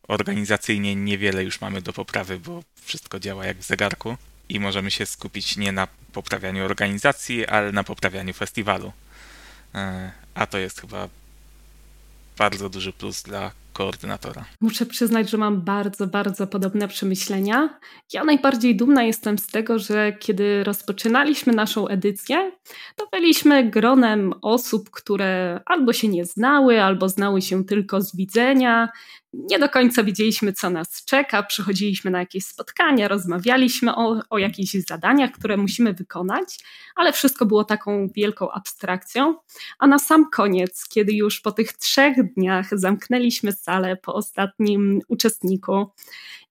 organizacyjnie 0.08 0.95
niewiele 0.95 1.43
już 1.43 1.62
mamy 1.62 1.81
do 1.81 1.93
poprawy, 1.93 2.39
bo 2.39 2.63
wszystko 2.81 3.19
działa 3.19 3.45
jak 3.45 3.58
w 3.58 3.63
zegarku 3.63 4.17
i 4.49 4.60
możemy 4.60 4.91
się 4.91 5.05
skupić 5.05 5.58
nie 5.58 5.71
na 5.71 5.88
poprawianiu 6.13 6.65
organizacji, 6.65 7.45
ale 7.47 7.71
na 7.71 7.84
poprawianiu 7.84 8.34
festiwalu. 8.34 8.93
E, 9.75 10.12
a 10.34 10.45
to 10.45 10.58
jest 10.58 10.81
chyba 10.81 11.10
bardzo 12.38 12.69
duży 12.69 12.93
plus 12.93 13.23
dla 13.23 13.51
koordynatora. 13.76 14.46
Muszę 14.62 14.86
przyznać, 14.86 15.30
że 15.30 15.38
mam 15.38 15.62
bardzo, 15.62 16.08
bardzo 16.08 16.48
podobne 16.48 16.88
przemyślenia. 16.88 17.80
Ja 18.14 18.24
najbardziej 18.24 18.76
dumna 18.76 19.04
jestem 19.04 19.38
z 19.38 19.48
tego, 19.48 19.80
że 19.80 20.14
kiedy 20.20 20.64
rozpoczynaliśmy 20.64 21.54
naszą 21.54 21.88
edycję, 21.88 22.52
to 22.96 23.08
byliśmy 23.12 23.70
gronem 23.70 24.34
osób, 24.42 24.90
które 24.90 25.62
albo 25.66 25.94
się 25.94 26.08
nie 26.08 26.26
znały, 26.26 26.82
albo 26.84 27.10
znały 27.10 27.42
się 27.42 27.66
tylko 27.66 28.02
z 28.02 28.16
widzenia. 28.16 28.90
Nie 29.34 29.60
do 29.60 29.70
końca 29.70 30.04
wiedzieliśmy, 30.04 30.54
co 30.54 30.70
nas 30.70 31.06
czeka. 31.06 31.44
Przychodziliśmy 31.44 32.12
na 32.12 32.20
jakieś 32.20 32.46
spotkania, 32.46 33.08
rozmawialiśmy 33.08 33.96
o, 33.96 34.22
o 34.30 34.38
jakichś 34.38 34.72
zadaniach, 34.72 35.32
które 35.32 35.58
musimy 35.58 35.94
wykonać, 35.94 36.60
ale 36.96 37.14
wszystko 37.14 37.46
było 37.46 37.64
taką 37.64 38.08
wielką 38.16 38.52
abstrakcją. 38.52 39.36
A 39.80 39.88
na 39.88 40.00
sam 40.00 40.30
koniec, 40.30 40.88
kiedy 40.90 41.14
już 41.14 41.42
po 41.42 41.52
tych 41.52 41.74
trzech 41.74 42.34
dniach 42.34 42.68
zamknęliśmy 42.72 43.52
salę 43.65 43.97
po 43.97 44.13
ostatnim 44.13 45.01
uczestniku 45.08 45.86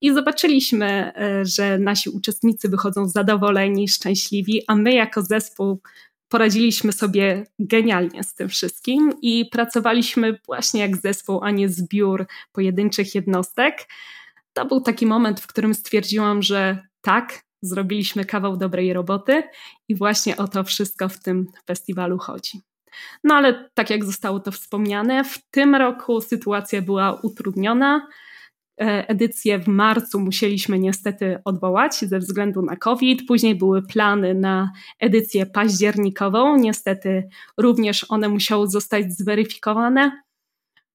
i 0.01 0.15
zobaczyliśmy, 0.15 1.13
e, 1.17 1.45
że 1.45 1.79
nasi 1.79 2.11
uczestnicy 2.11 2.69
wychodzą 2.69 3.09
zadowoleni, 3.09 3.89
szczęśliwi, 3.89 4.63
a 4.67 4.77
my 4.77 4.95
jako 4.95 5.23
zespół 5.23 5.81
poradziliśmy 6.29 6.93
sobie 6.93 7.45
genialnie 7.59 8.25
z 8.25 8.35
tym 8.35 8.49
wszystkim 8.49 9.13
i 9.23 9.47
pracowaliśmy 9.53 10.39
właśnie 10.47 10.81
jak 10.81 10.97
zespół, 10.97 11.41
a 11.43 11.51
nie 11.51 11.69
zbiór 11.69 12.27
pojedynczych 12.53 13.15
jednostek. 13.15 13.89
To 14.53 14.67
był 14.67 14.81
taki 14.81 15.07
moment, 15.07 15.41
w 15.41 15.47
którym 15.47 15.75
stwierdziłam, 15.75 16.43
że 16.43 16.79
tak, 17.01 17.43
zrobiliśmy 17.63 18.25
kawał 18.25 18.57
dobrej 18.57 18.93
roboty 18.93 19.43
i 19.89 19.95
właśnie 19.95 20.37
o 20.37 20.49
to 20.49 20.65
wszystko 20.65 21.09
w 21.09 21.21
tym 21.21 21.47
festiwalu 21.67 22.19
chodzi. 22.19 22.74
No 23.25 23.35
ale 23.35 23.71
tak 23.75 23.91
jak 23.91 24.05
zostało 24.05 24.41
to 24.41 24.53
wspomniane, 24.53 25.25
w 25.25 25.39
tym 25.51 25.75
roku 25.75 26.21
sytuacja 26.21 26.83
była 26.83 27.21
utrudniona. 27.23 28.09
E, 28.81 29.09
edycję 29.09 29.59
w 29.59 29.69
marcu 29.69 30.21
musieliśmy 30.21 30.79
niestety 30.79 31.39
odwołać 31.45 31.95
ze 31.95 32.19
względu 32.19 32.63
na 32.63 32.77
COVID. 32.77 33.27
Później 33.29 33.55
były 33.55 33.83
plany 33.83 34.35
na 34.35 34.73
edycję 35.01 35.47
październikową. 35.47 36.57
Niestety 36.57 37.29
również 37.59 38.07
one 38.09 38.29
musiały 38.29 38.69
zostać 38.69 39.13
zweryfikowane. 39.13 40.25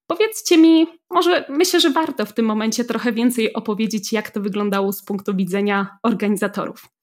Powiedzcie 0.08 0.58
mi, 0.58 0.88
może 1.10 1.46
myślę, 1.50 1.80
że 1.80 1.90
warto 1.90 2.26
w 2.26 2.34
tym 2.34 2.46
momencie 2.46 2.86
trochę 2.86 3.12
więcej 3.12 3.54
opowiedzieć, 3.54 4.14
jak 4.14 4.32
to 4.32 4.42
wyglądało 4.42 4.94
z 4.94 5.04
punktu 5.04 5.36
widzenia 5.36 5.98
organizatorów. 6.04 6.99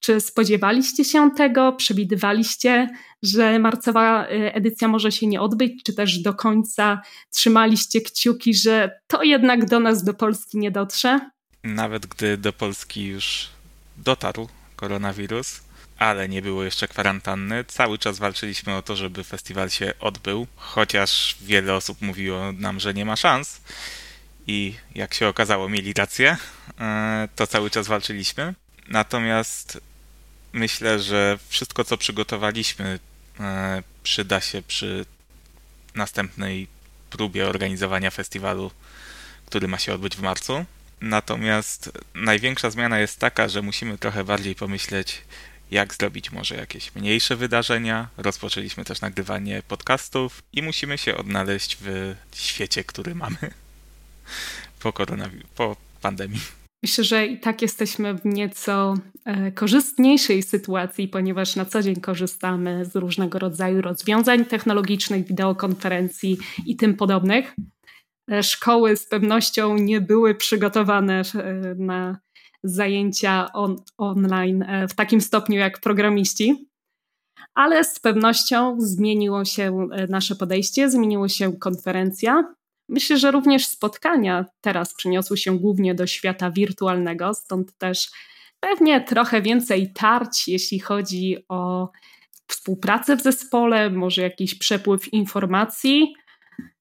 Czy 0.00 0.20
spodziewaliście 0.20 1.04
się 1.04 1.30
tego? 1.30 1.72
Przewidywaliście, 1.72 2.88
że 3.22 3.58
marcowa 3.58 4.28
y, 4.28 4.52
edycja 4.54 4.88
może 4.88 5.12
się 5.12 5.26
nie 5.26 5.40
odbyć? 5.40 5.82
Czy 5.82 5.94
też 5.94 6.18
do 6.18 6.34
końca 6.34 7.02
trzymaliście 7.30 8.00
kciuki, 8.00 8.54
że 8.54 9.00
to 9.06 9.22
jednak 9.22 9.68
do 9.68 9.80
nas, 9.80 10.04
do 10.04 10.14
Polski 10.14 10.58
nie 10.58 10.70
dotrze? 10.70 11.30
Nawet 11.64 12.06
gdy 12.06 12.36
do 12.36 12.52
Polski 12.52 13.04
już 13.04 13.48
dotarł 13.96 14.48
koronawirus, 14.76 15.60
ale 15.98 16.28
nie 16.28 16.42
było 16.42 16.64
jeszcze 16.64 16.88
kwarantanny, 16.88 17.64
cały 17.64 17.98
czas 17.98 18.18
walczyliśmy 18.18 18.76
o 18.76 18.82
to, 18.82 18.96
żeby 18.96 19.24
festiwal 19.24 19.70
się 19.70 19.92
odbył, 20.00 20.46
chociaż 20.56 21.36
wiele 21.40 21.74
osób 21.74 22.02
mówiło 22.02 22.52
nam, 22.52 22.80
że 22.80 22.94
nie 22.94 23.04
ma 23.04 23.16
szans. 23.16 23.60
I 24.46 24.74
jak 24.94 25.14
się 25.14 25.28
okazało, 25.28 25.68
mieli 25.68 25.92
rację, 25.92 26.36
y, 26.70 26.74
to 27.36 27.46
cały 27.46 27.70
czas 27.70 27.88
walczyliśmy. 27.88 28.54
Natomiast 28.88 29.80
myślę, 30.52 31.00
że 31.00 31.38
wszystko, 31.48 31.84
co 31.84 31.96
przygotowaliśmy, 31.96 32.98
e, 33.40 33.82
przyda 34.02 34.40
się 34.40 34.62
przy 34.62 35.06
następnej 35.94 36.68
próbie 37.10 37.48
organizowania 37.48 38.10
festiwalu, 38.10 38.70
który 39.46 39.68
ma 39.68 39.78
się 39.78 39.94
odbyć 39.94 40.16
w 40.16 40.22
marcu. 40.22 40.64
Natomiast 41.00 41.92
największa 42.14 42.70
zmiana 42.70 42.98
jest 42.98 43.18
taka, 43.18 43.48
że 43.48 43.62
musimy 43.62 43.98
trochę 43.98 44.24
bardziej 44.24 44.54
pomyśleć, 44.54 45.22
jak 45.70 45.94
zrobić 45.94 46.32
może 46.32 46.56
jakieś 46.56 46.94
mniejsze 46.94 47.36
wydarzenia. 47.36 48.08
Rozpoczęliśmy 48.16 48.84
też 48.84 49.00
nagrywanie 49.00 49.62
podcastów 49.68 50.42
i 50.52 50.62
musimy 50.62 50.98
się 50.98 51.16
odnaleźć 51.16 51.76
w 51.80 52.14
świecie, 52.34 52.84
który 52.84 53.14
mamy 53.14 53.36
po, 54.80 54.90
koronawi- 54.90 55.44
po 55.54 55.76
pandemii. 56.00 56.59
Myślę, 56.82 57.04
że 57.04 57.26
i 57.26 57.40
tak 57.40 57.62
jesteśmy 57.62 58.14
w 58.14 58.24
nieco 58.24 58.94
e, 59.24 59.52
korzystniejszej 59.52 60.42
sytuacji, 60.42 61.08
ponieważ 61.08 61.56
na 61.56 61.64
co 61.64 61.82
dzień 61.82 61.96
korzystamy 61.96 62.84
z 62.84 62.96
różnego 62.96 63.38
rodzaju 63.38 63.82
rozwiązań 63.82 64.44
technologicznych, 64.44 65.26
wideokonferencji 65.26 66.38
i 66.66 66.76
tym 66.76 66.96
podobnych. 66.96 67.56
E, 68.30 68.42
szkoły 68.42 68.96
z 68.96 69.06
pewnością 69.06 69.76
nie 69.76 70.00
były 70.00 70.34
przygotowane 70.34 71.22
e, 71.34 71.74
na 71.78 72.18
zajęcia 72.64 73.52
on, 73.52 73.76
online 73.98 74.64
w 74.88 74.94
takim 74.94 75.20
stopniu 75.20 75.58
jak 75.58 75.80
programiści, 75.80 76.68
ale 77.54 77.84
z 77.84 78.00
pewnością 78.00 78.76
zmieniło 78.80 79.44
się 79.44 79.88
nasze 80.08 80.36
podejście, 80.36 80.90
zmieniła 80.90 81.28
się 81.28 81.52
konferencja. 81.52 82.54
Myślę, 82.90 83.18
że 83.18 83.30
również 83.30 83.66
spotkania 83.66 84.44
teraz 84.60 84.94
przeniosły 84.94 85.36
się 85.36 85.58
głównie 85.58 85.94
do 85.94 86.06
świata 86.06 86.50
wirtualnego, 86.50 87.34
stąd 87.34 87.78
też 87.78 88.10
pewnie 88.60 89.00
trochę 89.00 89.42
więcej 89.42 89.92
tarć, 89.92 90.48
jeśli 90.48 90.80
chodzi 90.80 91.36
o 91.48 91.90
współpracę 92.46 93.16
w 93.16 93.22
zespole, 93.22 93.90
może 93.90 94.22
jakiś 94.22 94.54
przepływ 94.54 95.12
informacji. 95.12 96.14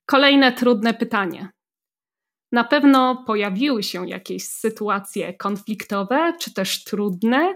Kolejne 0.06 0.52
trudne 0.52 0.93
pytanie. 0.93 1.50
Na 2.52 2.63
pewno 2.63 3.24
pojawiły 3.28 3.84
się 3.84 4.10
jakieś 4.10 4.43
sytuacje 4.43 5.34
konfliktowe, 5.34 6.34
czy 6.39 6.54
też 6.54 6.84
trudne. 6.84 7.56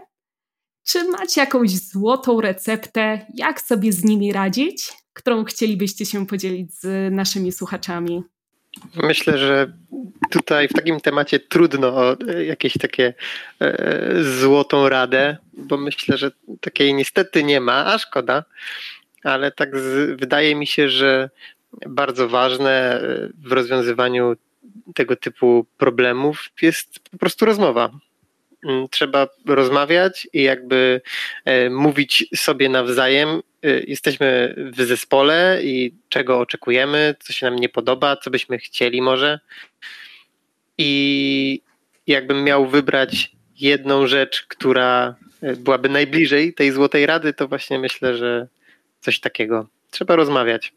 Czy 0.88 1.10
macie 1.10 1.42
jakąś 1.42 1.72
złotą 1.72 2.42
receptę, 2.42 3.26
jak 3.34 3.62
sobie 3.62 3.94
z 3.94 4.04
nimi 4.04 4.34
radzić, 4.34 4.94
którą 5.14 5.44
chcielibyście 5.44 6.06
się 6.06 6.28
podzielić 6.28 6.74
z 6.74 7.14
naszymi 7.14 7.52
słuchaczami? 7.52 8.24
Myślę, 8.96 9.38
że 9.38 9.74
tutaj 10.32 10.68
w 10.68 10.74
takim 10.74 11.00
temacie 11.00 11.40
trudno 11.40 11.88
o 11.88 12.16
jakieś 12.48 12.74
takie 12.74 13.14
e, 13.60 14.14
złotą 14.24 14.90
radę, 14.90 15.38
bo 15.54 15.78
myślę, 15.78 16.18
że 16.18 16.32
takiej 16.62 16.94
niestety 16.94 17.44
nie 17.44 17.60
ma, 17.60 17.86
a 17.86 17.98
szkoda, 17.98 18.44
ale 19.24 19.52
tak 19.52 19.80
z, 19.80 20.20
wydaje 20.20 20.56
mi 20.56 20.68
się, 20.68 20.90
że 20.90 21.30
bardzo 21.90 22.30
ważne 22.30 23.02
e, 23.02 23.30
w 23.38 23.52
rozwiązywaniu 23.52 24.36
tego 24.96 25.16
typu 25.16 25.66
problemów 25.78 26.50
jest 26.62 27.00
po 27.00 27.18
prostu 27.18 27.46
rozmowa. 27.46 27.90
Mm, 28.66 28.90
trzeba 28.90 29.28
rozmawiać 29.46 30.28
i 30.34 30.44
jakby 30.44 31.02
e, 31.46 31.70
mówić 31.70 32.26
sobie 32.36 32.70
nawzajem. 32.70 33.30
E, 33.64 33.70
jesteśmy 33.80 34.56
w 34.58 34.82
zespole 34.82 35.60
i 35.64 35.94
czego 36.10 36.40
oczekujemy, 36.40 37.16
co 37.20 37.34
się 37.34 37.46
nam 37.46 37.56
nie 37.56 37.70
podoba, 37.70 38.18
co 38.18 38.32
byśmy 38.32 38.58
chcieli 38.58 39.02
może. 39.02 39.40
I 40.78 41.62
jakbym 42.08 42.44
miał 42.44 42.68
wybrać 42.68 43.32
jedną 43.60 44.08
rzecz, 44.08 44.46
która 44.48 45.16
e, 45.42 45.56
byłaby 45.56 45.90
najbliżej 45.90 46.54
tej 46.54 46.72
złotej 46.72 47.06
rady, 47.06 47.34
to 47.34 47.48
właśnie 47.48 47.80
myślę, 47.80 48.18
że 48.18 48.48
coś 49.02 49.20
takiego. 49.20 49.68
Trzeba 49.92 50.16
rozmawiać 50.16 50.74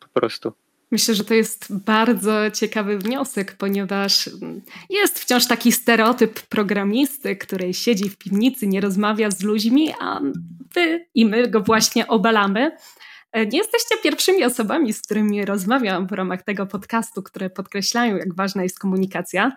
po 0.00 0.20
prostu. 0.20 0.52
Myślę, 0.90 1.14
że 1.14 1.24
to 1.24 1.34
jest 1.34 1.78
bardzo 1.84 2.50
ciekawy 2.50 2.98
wniosek, 2.98 3.56
ponieważ 3.56 4.30
jest 4.90 5.18
wciąż 5.18 5.46
taki 5.46 5.72
stereotyp 5.72 6.40
programisty, 6.40 7.36
który 7.36 7.74
siedzi 7.74 8.10
w 8.10 8.18
piwnicy, 8.18 8.66
nie 8.66 8.80
rozmawia 8.80 9.30
z 9.30 9.42
ludźmi, 9.42 9.94
a 10.00 10.20
wy 10.74 11.06
i 11.14 11.26
my 11.26 11.48
go 11.48 11.60
właśnie 11.60 12.06
obalamy. 12.06 12.76
Nie 13.34 13.58
jesteście 13.58 13.94
pierwszymi 14.02 14.44
osobami, 14.44 14.92
z 14.92 15.02
którymi 15.02 15.44
rozmawiam 15.44 16.06
w 16.06 16.12
ramach 16.12 16.42
tego 16.42 16.66
podcastu, 16.66 17.22
które 17.22 17.50
podkreślają, 17.50 18.16
jak 18.16 18.34
ważna 18.34 18.62
jest 18.62 18.78
komunikacja. 18.78 19.52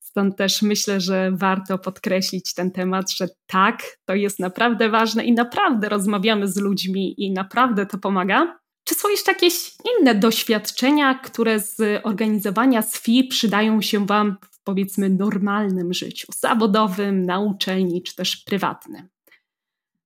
Stąd 0.00 0.36
też 0.36 0.62
myślę, 0.62 1.00
że 1.00 1.30
warto 1.32 1.78
podkreślić 1.78 2.54
ten 2.54 2.70
temat, 2.70 3.10
że 3.10 3.28
tak, 3.46 3.82
to 4.04 4.14
jest 4.14 4.38
naprawdę 4.38 4.88
ważne 4.88 5.24
i 5.24 5.32
naprawdę 5.32 5.88
rozmawiamy 5.88 6.48
z 6.48 6.56
ludźmi 6.56 7.24
i 7.24 7.32
naprawdę 7.32 7.86
to 7.86 7.98
pomaga. 7.98 8.58
Czy 8.84 8.94
są 8.94 9.08
jeszcze 9.08 9.32
jakieś 9.32 9.72
inne 10.00 10.14
doświadczenia, 10.14 11.14
które 11.14 11.60
z 11.60 12.00
organizowania 12.02 12.82
SFI 12.82 13.24
przydają 13.24 13.82
się 13.82 14.06
Wam 14.06 14.36
w 14.50 14.62
powiedzmy 14.62 15.10
normalnym 15.10 15.94
życiu, 15.94 16.26
zawodowym, 16.38 17.26
na 17.26 17.40
uczelni 17.40 18.02
czy 18.02 18.16
też 18.16 18.36
prywatnym? 18.36 19.08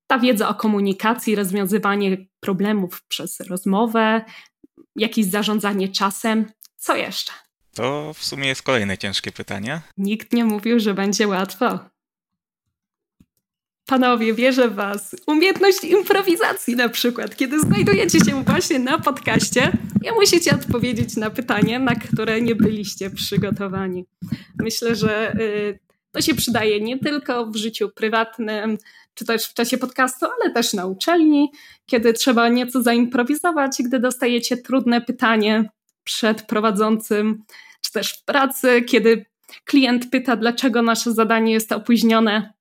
Ta 0.06 0.18
wiedza 0.18 0.48
o 0.48 0.54
komunikacji, 0.54 1.34
rozwiązywanie 1.34 2.26
problemów 2.40 3.02
przez 3.08 3.40
rozmowę, 3.40 4.24
jakieś 4.96 5.26
zarządzanie 5.26 5.88
czasem, 5.88 6.52
co 6.76 6.96
jeszcze? 6.96 7.32
To 7.74 8.12
w 8.14 8.24
sumie 8.24 8.48
jest 8.48 8.62
kolejne 8.62 8.98
ciężkie 8.98 9.32
pytanie. 9.32 9.80
Nikt 9.96 10.32
nie 10.32 10.44
mówił, 10.44 10.80
że 10.80 10.94
będzie 10.94 11.28
łatwo. 11.28 11.78
Panowie, 13.88 14.34
wierzę 14.34 14.68
w 14.68 14.74
Was. 14.74 15.16
Umiejętność 15.26 15.84
improwizacji 15.84 16.76
na 16.76 16.88
przykład, 16.88 17.36
kiedy 17.36 17.60
znajdujecie 17.60 18.20
się 18.20 18.44
właśnie 18.44 18.78
na 18.78 18.98
podcaście, 18.98 19.72
i 20.04 20.14
musicie 20.14 20.54
odpowiedzieć 20.54 21.16
na 21.16 21.30
pytanie, 21.30 21.78
na 21.78 21.94
które 21.94 22.40
nie 22.40 22.54
byliście 22.54 23.10
przygotowani. 23.10 24.04
Myślę, 24.58 24.94
że 24.94 25.34
y, 25.40 25.78
to 26.12 26.20
się 26.20 26.34
przydaje 26.34 26.80
nie 26.80 26.98
tylko 26.98 27.46
w 27.46 27.56
życiu 27.56 27.88
prywatnym, 27.94 28.78
czy 29.14 29.24
też 29.24 29.44
w 29.44 29.54
czasie 29.54 29.78
podcastu, 29.78 30.26
ale 30.26 30.50
też 30.50 30.72
na 30.72 30.86
uczelni, 30.86 31.52
kiedy 31.86 32.12
trzeba 32.12 32.48
nieco 32.48 32.82
zaimprowizować, 32.82 33.76
gdy 33.84 33.98
dostajecie 33.98 34.56
trudne 34.56 35.00
pytanie 35.00 35.70
przed 36.04 36.42
prowadzącym, 36.42 37.44
czy 37.80 37.92
też 37.92 38.12
w 38.12 38.24
pracy, 38.24 38.82
kiedy 38.82 39.26
klient 39.64 40.10
pyta, 40.10 40.36
dlaczego 40.36 40.82
nasze 40.82 41.12
zadanie 41.12 41.52
jest 41.52 41.72
opóźnione. 41.72 42.57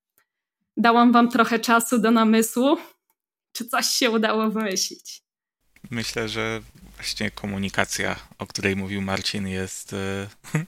Dałam 0.78 1.12
Wam 1.12 1.32
trochę 1.32 1.60
czasu 1.60 2.00
do 2.00 2.12
namysłu. 2.12 2.78
Czy 3.52 3.66
coś 3.66 3.88
się 3.88 4.10
udało 4.10 4.52
wymyślić? 4.52 5.22
Myślę, 5.90 6.30
że 6.30 6.62
właśnie 6.96 7.32
komunikacja, 7.32 8.16
o 8.38 8.48
której 8.48 8.76
mówił 8.76 9.02
Marcin, 9.02 9.48
jest, 9.48 9.94
e, 9.94 10.28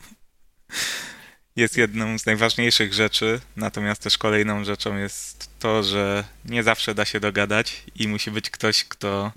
jest 1.55 1.77
jedną 1.77 2.19
z 2.19 2.25
najważniejszych 2.25 2.93
rzeczy. 2.93 3.39
Natomiast 3.55 4.01
też 4.01 4.17
kolejną 4.17 4.63
rzeczą 4.63 4.97
jest 4.97 5.49
to, 5.59 5.83
że 5.83 6.23
nie 6.45 6.63
zawsze 6.63 6.95
da 6.95 7.05
się 7.05 7.19
dogadać 7.19 7.83
i 7.95 8.07
musi 8.07 8.31
być 8.31 8.49
ktoś, 8.49 8.83
kto 8.83 9.31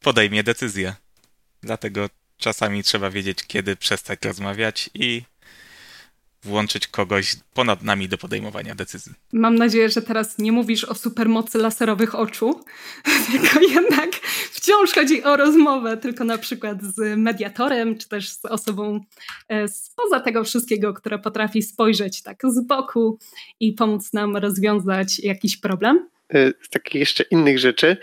podejmie 0.00 0.42
decyzję. 0.42 0.94
Dlatego 1.62 2.10
czasami 2.36 2.82
trzeba 2.82 3.10
wiedzieć, 3.10 3.38
kiedy 3.46 3.76
przestać 3.76 4.18
rozmawiać 4.24 4.90
i 4.94 5.22
włączyć 6.44 6.88
kogoś 6.88 7.36
ponad 7.54 7.82
nami 7.82 8.08
do 8.08 8.18
podejmowania 8.18 8.74
decyzji. 8.74 9.12
Mam 9.32 9.54
nadzieję, 9.54 9.88
że 9.88 10.02
teraz 10.02 10.38
nie 10.38 10.52
mówisz 10.52 10.84
o 10.84 10.94
supermocy 10.94 11.58
laserowych 11.58 12.14
oczu, 12.14 12.64
tylko 13.32 13.60
jednak 13.60 14.10
wciąż 14.52 14.92
chodzi 14.92 15.24
o 15.24 15.36
rozmowę, 15.36 15.96
tylko 15.96 16.24
na 16.24 16.38
przykład 16.38 16.82
z 16.82 17.18
mediatorem, 17.18 17.98
czy 17.98 18.08
też 18.08 18.28
z 18.28 18.44
osobą 18.44 19.00
e, 19.48 19.68
spoza 19.68 20.20
tego 20.20 20.44
wszystkiego, 20.44 20.94
która 20.94 21.18
potrafi 21.18 21.62
spojrzeć 21.62 22.22
tak 22.22 22.38
z 22.44 22.66
boku 22.66 23.18
i 23.60 23.72
pomóc 23.72 24.12
nam 24.12 24.36
rozwiązać 24.36 25.18
jakiś 25.18 25.56
problem. 25.56 26.08
E, 26.34 26.52
z 26.62 26.68
takich 26.70 26.94
jeszcze 26.94 27.24
innych 27.30 27.58
rzeczy, 27.58 27.96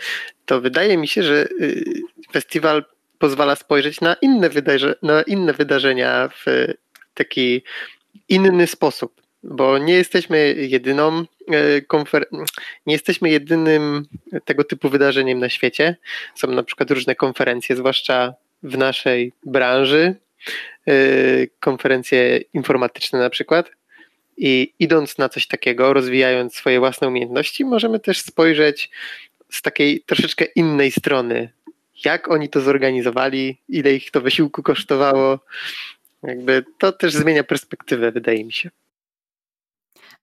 to 0.46 0.60
wydaje 0.60 0.96
mi 0.96 1.08
się, 1.08 1.22
że 1.22 1.48
y, 1.60 1.84
festiwal 2.32 2.84
pozwala 3.18 3.56
spojrzeć 3.56 4.00
na 4.00 4.14
inne, 4.14 4.50
wydarze 4.50 4.94
na 5.02 5.22
inne 5.22 5.52
wydarzenia 5.52 6.28
w 6.28 6.66
taki 7.14 7.62
inny 8.28 8.66
sposób, 8.66 9.22
bo 9.42 9.78
nie 9.78 9.94
jesteśmy 9.94 10.54
jedyną 10.54 11.18
e, 11.18 11.80
konfer- 11.80 12.26
nie 12.86 12.92
jesteśmy 12.94 13.30
jedynym 13.30 14.06
tego 14.44 14.64
typu 14.64 14.88
wydarzeniem 14.88 15.38
na 15.38 15.48
świecie. 15.48 15.96
Są 16.34 16.48
na 16.48 16.62
przykład 16.62 16.90
różne 16.90 17.14
konferencje, 17.14 17.76
zwłaszcza 17.76 18.34
w 18.62 18.78
naszej 18.78 19.32
branży, 19.46 20.14
e, 20.88 20.94
konferencje 21.60 22.40
informatyczne 22.54 23.18
na 23.18 23.30
przykład. 23.30 23.70
I 24.36 24.72
idąc 24.78 25.18
na 25.18 25.28
coś 25.28 25.46
takiego, 25.46 25.92
rozwijając 25.92 26.54
swoje 26.54 26.78
własne 26.78 27.08
umiejętności, 27.08 27.64
możemy 27.64 28.00
też 28.00 28.20
spojrzeć 28.20 28.90
z 29.50 29.62
takiej 29.62 30.00
troszeczkę 30.00 30.44
innej 30.44 30.90
strony. 30.90 31.52
Jak 32.04 32.30
oni 32.30 32.48
to 32.48 32.60
zorganizowali, 32.60 33.58
ile 33.68 33.94
ich 33.94 34.10
to 34.10 34.20
wysiłku 34.20 34.62
kosztowało, 34.62 35.38
jakby 36.22 36.64
to 36.78 36.92
też 36.92 37.12
zmienia 37.12 37.44
perspektywę, 37.44 38.12
wydaje 38.12 38.44
mi 38.44 38.52
się. 38.52 38.70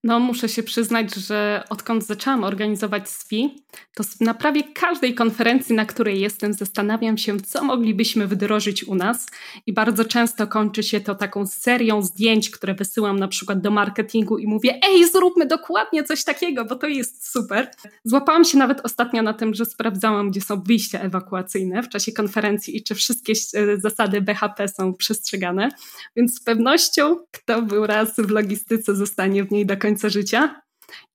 No, 0.04 0.20
muszę 0.20 0.50
się 0.50 0.64
przyznać, 0.64 1.16
że 1.16 1.64
odkąd 1.70 2.06
zaczęłam 2.06 2.44
organizować 2.44 3.10
SPI, 3.10 3.64
to 3.96 4.04
na 4.22 4.34
prawie 4.34 4.64
każdej 4.64 5.16
konferencji, 5.16 5.76
na 5.76 5.86
której 5.86 6.20
jestem, 6.20 6.54
zastanawiam 6.54 7.18
się, 7.18 7.40
co 7.40 7.64
moglibyśmy 7.64 8.28
wdrożyć 8.28 8.84
u 8.84 8.96
nas. 8.96 9.28
I 9.66 9.74
bardzo 9.74 10.06
często 10.06 10.48
kończy 10.48 10.84
się 10.84 11.00
to 11.00 11.16
taką 11.16 11.48
serią 11.48 12.02
zdjęć, 12.02 12.50
które 12.50 12.74
wysyłam 12.74 13.20
na 13.20 13.28
przykład 13.28 13.62
do 13.62 13.72
marketingu 13.72 14.38
i 14.38 14.48
mówię: 14.48 14.80
Ej, 14.84 15.10
zróbmy 15.10 15.46
dokładnie 15.46 16.04
coś 16.04 16.24
takiego, 16.24 16.66
bo 16.66 16.76
to 16.76 16.88
jest 16.88 17.32
super. 17.32 17.72
Złapałam 18.04 18.46
się 18.46 18.58
nawet 18.58 18.82
ostatnio 18.84 19.22
na 19.22 19.34
tym, 19.34 19.54
że 19.54 19.66
sprawdzałam, 19.66 20.32
gdzie 20.32 20.42
są 20.42 20.62
wyjścia 20.62 21.00
ewakuacyjne 21.00 21.84
w 21.84 21.90
czasie 21.90 22.12
konferencji 22.12 22.78
i 22.78 22.84
czy 22.84 22.96
wszystkie 22.96 23.34
e, 23.54 23.78
zasady 23.78 24.22
BHP 24.22 24.68
są 24.68 24.94
przestrzegane. 24.94 25.70
Więc 26.16 26.36
z 26.36 26.44
pewnością, 26.44 27.18
kto 27.32 27.62
był 27.62 27.88
raz 27.88 28.16
w 28.18 28.30
logistyce, 28.30 28.96
zostanie 28.96 29.44
w 29.44 29.52
niej 29.52 29.66
do 29.66 29.78
końca 29.80 30.10
życia. 30.10 30.62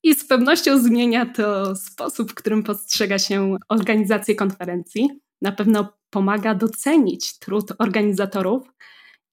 I 0.03 0.14
z 0.14 0.27
pewnością 0.27 0.83
zmienia 0.83 1.27
to 1.27 1.77
sposób, 1.77 2.31
w 2.31 2.35
którym 2.35 2.62
postrzega 2.62 3.18
się 3.18 3.57
organizację 3.68 4.35
konferencji. 4.35 5.09
Na 5.42 5.53
pewno 5.53 5.98
pomaga 6.11 6.55
docenić 6.55 7.38
trud 7.38 7.72
organizatorów 7.79 8.62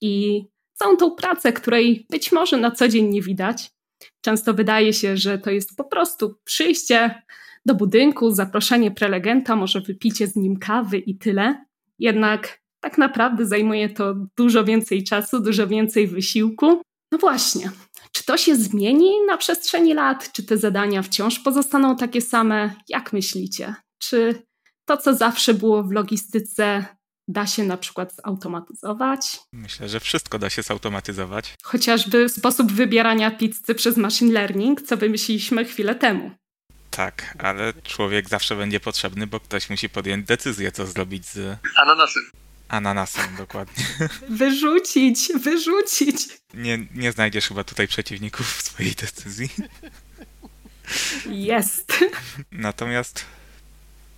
i 0.02 0.44
całą 0.74 0.98
tą 0.98 1.16
pracę, 1.16 1.54
której 1.54 2.06
być 2.10 2.32
może 2.32 2.58
na 2.58 2.72
co 2.72 2.88
dzień 2.88 3.10
nie 3.10 3.22
widać. 3.22 3.72
Często 4.22 4.54
wydaje 4.54 4.94
się, 4.94 5.18
że 5.18 5.38
to 5.38 5.52
jest 5.52 5.76
po 5.76 5.84
prostu 5.84 6.36
przyjście 6.44 7.22
do 7.66 7.76
budynku, 7.76 8.32
zaproszenie 8.32 8.92
prelegenta, 8.92 9.56
może 9.56 9.82
wypicie 9.82 10.28
z 10.28 10.36
nim 10.36 10.58
kawy 10.58 10.98
i 10.98 11.18
tyle. 11.18 11.66
Jednak 12.00 12.62
tak 12.80 12.98
naprawdę 12.98 13.46
zajmuje 13.46 13.90
to 13.90 14.16
dużo 14.38 14.64
więcej 14.64 15.04
czasu, 15.04 15.40
dużo 15.40 15.68
więcej 15.68 16.08
wysiłku. 16.08 16.82
No 17.12 17.18
właśnie, 17.18 17.72
czy 18.12 18.24
to 18.24 18.38
się 18.38 18.56
zmieni 18.56 19.12
na 19.28 19.38
przestrzeni 19.38 19.94
lat? 19.94 20.32
Czy 20.32 20.44
te 20.44 20.58
zadania 20.58 21.02
wciąż 21.02 21.40
pozostaną 21.40 21.96
takie 21.96 22.22
same? 22.22 22.76
Jak 22.90 23.14
myślicie? 23.14 23.76
Czy 24.00 24.44
to, 24.86 24.98
co 24.98 25.14
zawsze 25.16 25.54
było 25.54 25.84
w 25.84 25.92
logistyce, 25.92 26.86
da 27.28 27.48
się 27.48 27.64
na 27.64 27.78
przykład 27.78 28.16
zautomatyzować? 28.16 29.40
Myślę, 29.54 29.90
że 29.90 30.00
wszystko 30.00 30.40
da 30.40 30.50
się 30.50 30.62
zautomatyzować. 30.62 31.54
Chociażby 31.64 32.30
sposób 32.30 32.72
wybierania 32.72 33.32
pizzy 33.32 33.76
przez 33.76 33.98
machine 33.98 34.34
learning, 34.34 34.82
co 34.82 34.98
wymyśliliśmy 34.98 35.66
chwilę 35.66 35.96
temu. 35.96 36.32
Tak, 36.92 37.36
ale 37.40 37.74
człowiek 37.84 38.30
zawsze 38.30 38.56
będzie 38.56 38.80
potrzebny, 38.80 39.28
bo 39.28 39.40
ktoś 39.40 39.70
musi 39.70 39.90
podjąć 39.90 40.26
decyzję, 40.28 40.72
co 40.72 40.88
zrobić 40.88 41.26
z 41.26 41.58
ananasem. 41.76 42.24
Ananasem, 42.72 43.36
dokładnie. 43.38 43.84
Wyrzucić, 44.30 45.32
wyrzucić. 45.36 46.28
Nie, 46.54 46.80
nie 46.96 47.12
znajdziesz 47.12 47.48
chyba 47.48 47.64
tutaj 47.64 47.88
przeciwników 47.88 48.58
w 48.58 48.62
swojej 48.62 48.92
decyzji. 48.92 49.50
Jest. 51.30 51.94
Natomiast 52.52 53.26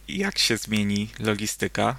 jak 0.08 0.40
się 0.40 0.58
zmieni 0.58 1.10
logistyka, 1.20 1.96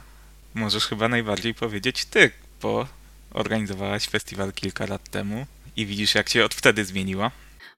możesz 0.55 0.87
chyba 0.87 1.09
najbardziej 1.09 1.55
powiedzieć 1.55 2.05
ty, 2.05 2.31
bo 2.62 2.87
organizowałaś 3.31 4.09
festiwal 4.09 4.53
kilka 4.53 4.87
lat 4.87 5.11
temu 5.11 5.47
i 5.77 5.87
widzisz, 5.87 6.14
jak 6.14 6.29
się 6.29 6.45
od 6.45 6.55
wtedy 6.55 6.85
zmieniła. 6.85 7.31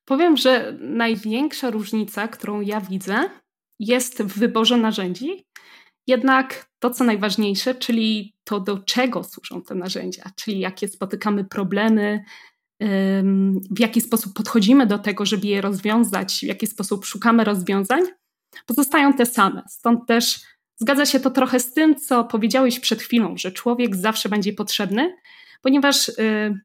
Powiem, 0.05 0.37
że 0.37 0.77
największa 0.81 1.71
różnica, 1.71 2.29
którą 2.29 2.61
ja 2.61 2.81
widzę, 2.81 3.31
jest 3.81 4.23
w 4.23 4.39
wyborze 4.39 4.77
narzędzi 4.77 5.47
jednak 6.07 6.69
to, 6.89 6.95
co 6.95 7.05
najważniejsze, 7.05 7.75
czyli 7.75 8.35
to, 8.45 8.61
do 8.61 8.79
czego 8.79 9.25
służą 9.25 9.63
te 9.63 9.75
narzędzia, 9.75 10.31
czyli 10.37 10.59
jakie 10.59 10.89
spotykamy 10.89 11.45
problemy, 11.45 12.25
w 13.71 13.81
jaki 13.81 14.01
sposób 14.01 14.35
podchodzimy 14.35 14.87
do 14.87 14.99
tego, 14.99 15.27
żeby 15.27 15.47
je 15.47 15.61
rozwiązać, 15.61 16.39
w 16.43 16.43
jaki 16.43 16.67
sposób 16.67 17.05
szukamy 17.05 17.45
rozwiązań, 17.45 18.01
pozostają 18.67 19.13
te 19.13 19.27
same. 19.27 19.63
Stąd 19.69 20.07
też 20.07 20.41
zgadza 20.77 21.07
się 21.07 21.21
to 21.21 21.31
trochę 21.31 21.61
z 21.61 21.73
tym, 21.73 21.97
co 21.97 22.25
powiedziałeś 22.25 22.81
przed 22.81 23.03
chwilą, 23.03 23.37
że 23.37 23.53
człowiek 23.53 23.97
zawsze 23.97 24.29
będzie 24.29 24.53
potrzebny, 24.53 25.17
ponieważ 25.63 26.09
y, 26.09 26.61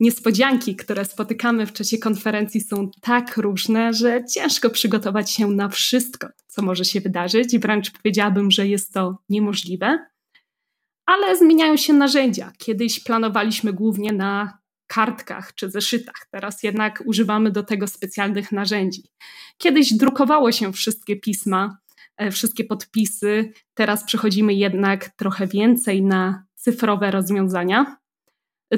niespodzianki, 0.00 0.76
które 0.76 1.04
spotykamy 1.04 1.66
w 1.66 1.72
czasie 1.72 1.98
konferencji 1.98 2.60
są 2.60 2.90
tak 3.00 3.36
różne, 3.36 3.92
że 3.92 4.24
ciężko 4.24 4.70
przygotować 4.70 5.30
się 5.30 5.46
na 5.46 5.68
wszystko, 5.68 6.28
co 6.46 6.62
może 6.62 6.84
się 6.84 7.00
wydarzyć, 7.00 7.58
wręcz 7.58 7.90
powiedziałabym, 7.90 8.50
że 8.50 8.66
jest 8.66 8.92
to 8.92 9.18
niemożliwe. 9.28 10.06
Ale 11.06 11.36
zmieniają 11.36 11.76
się 11.76 11.92
narzędzia. 11.92 12.52
Kiedyś 12.58 13.00
planowaliśmy 13.00 13.72
głównie 13.72 14.12
na 14.12 14.58
kartkach 14.86 15.54
czy 15.54 15.70
zeszytach, 15.70 16.26
teraz 16.30 16.62
jednak 16.62 17.02
używamy 17.06 17.50
do 17.50 17.62
tego 17.62 17.86
specjalnych 17.86 18.52
narzędzi. 18.52 19.02
Kiedyś 19.58 19.92
drukowało 19.92 20.52
się 20.52 20.72
wszystkie 20.72 21.16
pisma, 21.16 21.78
e, 22.16 22.30
wszystkie 22.30 22.64
podpisy, 22.64 23.52
teraz 23.74 24.04
przechodzimy 24.04 24.54
jednak 24.54 25.08
trochę 25.08 25.46
więcej 25.46 26.02
na 26.02 26.44
cyfrowe 26.54 27.10
rozwiązania. 27.10 27.99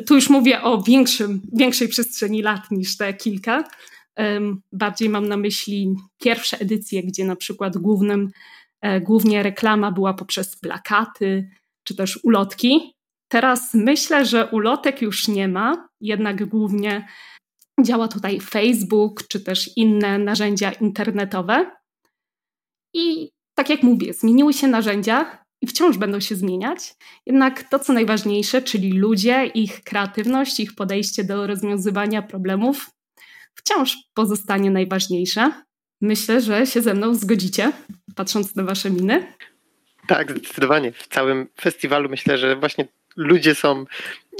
Tu 0.07 0.15
już 0.15 0.31
mówię 0.31 0.63
o 0.63 0.83
większym, 0.83 1.43
większej 1.53 1.89
przestrzeni 1.89 2.43
lat 2.43 2.71
niż 2.71 2.97
te 2.97 3.15
kilka. 3.15 3.65
Bardziej 4.73 5.09
mam 5.09 5.29
na 5.29 5.37
myśli 5.37 5.95
pierwsze 6.23 6.61
edycje, 6.61 7.03
gdzie 7.03 7.25
na 7.25 7.37
przykład 7.37 7.79
głównym, 7.79 8.31
e, 8.81 9.01
głównie 9.01 9.43
reklama 9.43 9.93
była 9.93 10.15
poprzez 10.15 10.57
plakaty 10.57 11.49
czy 11.85 11.97
też 11.97 12.25
ulotki. 12.25 12.95
Teraz 13.29 13.75
myślę, 13.75 14.27
że 14.27 14.47
ulotek 14.47 15.03
już 15.03 15.29
nie 15.29 15.49
ma, 15.49 15.89
jednak 16.01 16.49
głównie 16.49 17.09
działa 17.83 18.09
tutaj 18.09 18.41
Facebook 18.41 19.29
czy 19.29 19.41
też 19.41 19.77
inne 19.77 20.19
narzędzia 20.19 20.73
internetowe. 20.73 21.71
I 22.95 23.31
tak 23.55 23.71
jak 23.71 23.83
mówię, 23.83 24.15
zmieniły 24.15 24.53
się 24.53 24.69
narzędzia, 24.69 25.42
i 25.63 25.67
wciąż 25.67 25.99
będą 25.99 26.21
się 26.21 26.35
zmieniać. 26.35 26.95
Jednak 27.27 27.69
to, 27.69 27.79
co 27.79 27.93
najważniejsze, 27.93 28.63
czyli 28.63 28.93
ludzie, 28.93 29.47
ich 29.47 29.85
kreatywność, 29.85 30.61
ich 30.61 30.75
podejście 30.75 31.25
do 31.25 31.47
rozwiązywania 31.47 32.23
problemów, 32.23 32.91
wciąż 33.55 33.97
pozostanie 34.15 34.71
najważniejsze. 34.71 35.51
Myślę, 36.01 36.41
że 36.41 36.67
się 36.67 36.83
ze 36.83 36.95
mną 36.95 37.15
zgodzicie, 37.15 37.73
patrząc 38.17 38.57
na 38.57 38.65
Wasze 38.65 38.91
miny. 38.91 39.27
Tak, 40.07 40.31
zdecydowanie. 40.31 40.93
W 40.93 41.09
całym 41.09 41.49
festiwalu 41.61 42.09
myślę, 42.09 42.39
że 42.39 42.57
właśnie 42.57 42.89
ludzie 43.17 43.55
są 43.55 43.85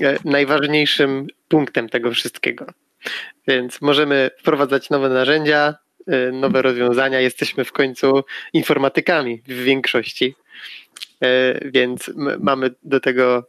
e, 0.03 0.19
najważniejszym 0.25 1.27
punktem 1.49 1.89
tego 1.89 2.11
wszystkiego. 2.11 2.67
Więc 3.49 3.81
możemy 3.81 4.31
wprowadzać 4.39 4.91
nowe 4.91 5.09
narzędzia, 5.09 5.75
e, 6.07 6.33
nowe 6.33 6.63
rozwiązania. 6.63 7.21
Jesteśmy 7.21 7.65
w 7.65 7.73
końcu 7.73 8.25
informatykami 8.53 9.43
w 9.49 9.53
większości, 9.65 10.35
więc 11.65 12.11
mamy 12.41 12.71
do 12.83 13.01
tego 13.01 13.45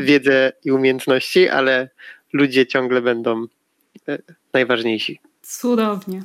wiedzę 0.00 0.52
i 0.64 0.72
umiejętności, 0.72 1.48
ale 1.48 1.88
ludzie 2.32 2.66
ciągle 2.66 3.02
będą 3.02 3.46
najważniejsi. 4.52 5.20
Cudownie. 5.42 6.22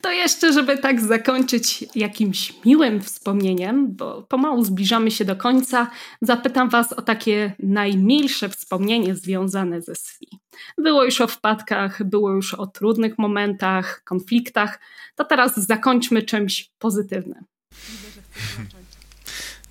To 0.00 0.12
jeszcze, 0.12 0.52
żeby 0.52 0.78
tak 0.78 1.00
zakończyć 1.00 1.84
jakimś 1.94 2.64
miłym 2.64 3.00
wspomnieniem, 3.00 3.96
bo 3.96 4.22
pomału 4.22 4.64
zbliżamy 4.64 5.10
się 5.10 5.24
do 5.24 5.36
końca, 5.36 5.90
zapytam 6.22 6.68
Was 6.68 6.92
o 6.92 7.02
takie 7.02 7.52
najmilsze 7.58 8.48
wspomnienie 8.48 9.14
związane 9.14 9.82
ze 9.82 9.94
SWI. 9.94 10.38
Było 10.78 11.04
już 11.04 11.20
o 11.20 11.26
wpadkach, 11.26 12.02
było 12.04 12.30
już 12.30 12.54
o 12.54 12.66
trudnych 12.66 13.18
momentach, 13.18 14.04
konfliktach, 14.04 14.80
to 15.14 15.24
teraz 15.24 15.56
zakończmy 15.56 16.22
czymś 16.22 16.70
pozytywnym. 16.78 17.44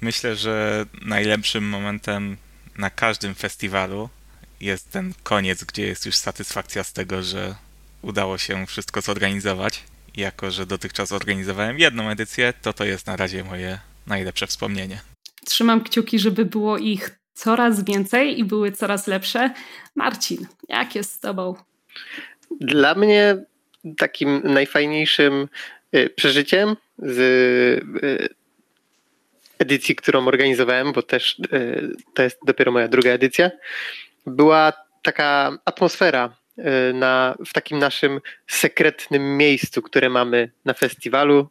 Myślę, 0.04 0.36
że 0.36 0.86
najlepszym 1.02 1.70
momentem 1.70 2.38
na 2.78 2.90
każdym 2.90 3.36
festiwalu 3.36 4.10
jest 4.62 4.92
ten 4.92 5.14
koniec, 5.24 5.64
gdzie 5.64 5.88
jest 5.88 6.06
już 6.06 6.16
satysfakcja 6.16 6.84
z 6.84 6.94
tego, 6.94 7.24
że 7.24 7.56
udało 8.02 8.38
się 8.38 8.66
wszystko 8.66 9.02
zorganizować. 9.02 9.84
Jako, 10.18 10.52
że 10.52 10.66
dotychczas 10.66 11.12
organizowałem 11.12 11.80
jedną 11.80 12.10
edycję, 12.10 12.54
to 12.62 12.74
to 12.74 12.86
jest 12.86 13.08
na 13.08 13.16
razie 13.16 13.44
moje 13.44 13.80
najlepsze 14.08 14.48
wspomnienie. 14.48 15.02
Trzymam 15.46 15.84
kciuki, 15.84 16.20
żeby 16.20 16.46
było 16.46 16.78
ich 16.78 17.20
coraz 17.34 17.84
więcej 17.84 18.40
i 18.40 18.44
były 18.44 18.72
coraz 18.72 19.08
lepsze. 19.08 19.54
Marcin, 19.96 20.48
jak 20.70 20.96
jest 20.96 21.12
z 21.12 21.20
Tobą? 21.20 21.56
Dla 22.62 22.96
mnie 22.96 23.38
takim 23.98 24.42
najfajniejszym 24.44 25.48
y, 25.96 26.10
przeżyciem 26.10 26.76
z 27.00 27.20
y, 27.20 28.43
edycji, 29.64 29.96
którą 29.96 30.28
organizowałem, 30.28 30.92
bo 30.94 31.02
też 31.02 31.40
y, 31.54 31.96
to 32.14 32.24
jest 32.24 32.40
dopiero 32.46 32.72
moja 32.72 32.88
druga 32.88 33.10
edycja, 33.10 33.52
była 34.26 34.74
taka 35.02 35.58
atmosfera 35.66 36.44
E, 36.58 36.94
na, 36.94 37.36
w 37.46 37.54
takim 37.54 37.80
naszym 37.80 38.22
sekretnym 38.48 39.38
miejscu, 39.38 39.82
które 39.82 40.10
mamy 40.10 40.52
na 40.66 40.74
festiwalu, 40.74 41.50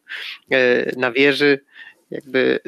e, 0.50 0.96
na 0.96 1.12
wieży. 1.12 1.60
Jakby 2.10 2.60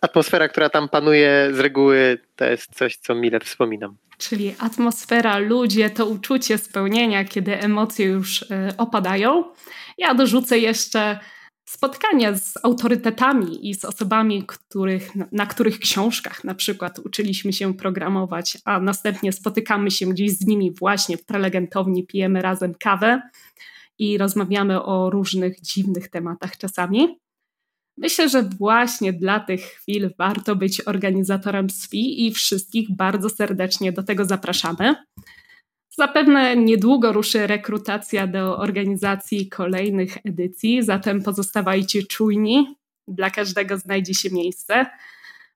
atmosfera, 0.00 0.48
która 0.48 0.70
tam 0.70 0.88
panuje 0.88 1.48
z 1.52 1.58
reguły, 1.58 2.18
to 2.36 2.44
jest 2.44 2.74
coś, 2.74 2.96
co 2.96 3.14
mile 3.14 3.40
wspominam. 3.40 3.96
Czyli 4.18 4.54
atmosfera, 4.58 5.38
ludzie, 5.38 5.90
to 5.90 6.06
uczucie 6.06 6.58
spełnienia, 6.58 7.24
kiedy 7.24 7.60
emocje 7.60 8.06
już 8.06 8.42
e, 8.42 8.74
opadają. 8.78 9.44
Ja 9.98 10.14
dorzucę 10.14 10.58
jeszcze 10.58 11.18
spotkania 11.74 12.36
z 12.36 12.54
autorytetami 12.62 13.70
i 13.70 13.74
z 13.74 13.84
osobami, 13.84 14.44
których, 14.46 15.10
na 15.32 15.46
których 15.46 15.78
książkach 15.78 16.44
na 16.44 16.54
przykład 16.54 16.98
uczyliśmy 16.98 17.52
się 17.52 17.74
programować, 17.74 18.58
a 18.64 18.80
następnie 18.80 19.32
spotykamy 19.32 19.90
się 19.90 20.06
gdzieś 20.06 20.38
z 20.38 20.46
nimi 20.46 20.74
właśnie 20.74 21.16
w 21.16 21.24
prelegentowni, 21.24 22.06
pijemy 22.06 22.42
razem 22.42 22.74
kawę 22.74 23.22
i 23.98 24.18
rozmawiamy 24.18 24.82
o 24.82 25.10
różnych 25.10 25.60
dziwnych 25.60 26.08
tematach 26.08 26.56
czasami. 26.56 27.18
Myślę, 27.96 28.28
że 28.28 28.42
właśnie 28.42 29.12
dla 29.12 29.40
tych 29.40 29.60
chwil 29.60 30.10
warto 30.18 30.56
być 30.56 30.80
organizatorem 30.80 31.70
SWI 31.70 32.26
i 32.26 32.32
wszystkich 32.32 32.96
bardzo 32.96 33.30
serdecznie 33.30 33.92
do 33.92 34.02
tego 34.02 34.24
zapraszamy. 34.24 34.94
Zapewne 35.98 36.56
niedługo 36.56 37.12
ruszy 37.12 37.46
rekrutacja 37.46 38.26
do 38.26 38.58
organizacji 38.58 39.48
kolejnych 39.48 40.18
edycji, 40.24 40.82
zatem 40.82 41.22
pozostawajcie 41.22 42.02
czujni. 42.02 42.76
Dla 43.08 43.30
każdego 43.30 43.78
znajdzie 43.78 44.14
się 44.14 44.30
miejsce. 44.30 44.86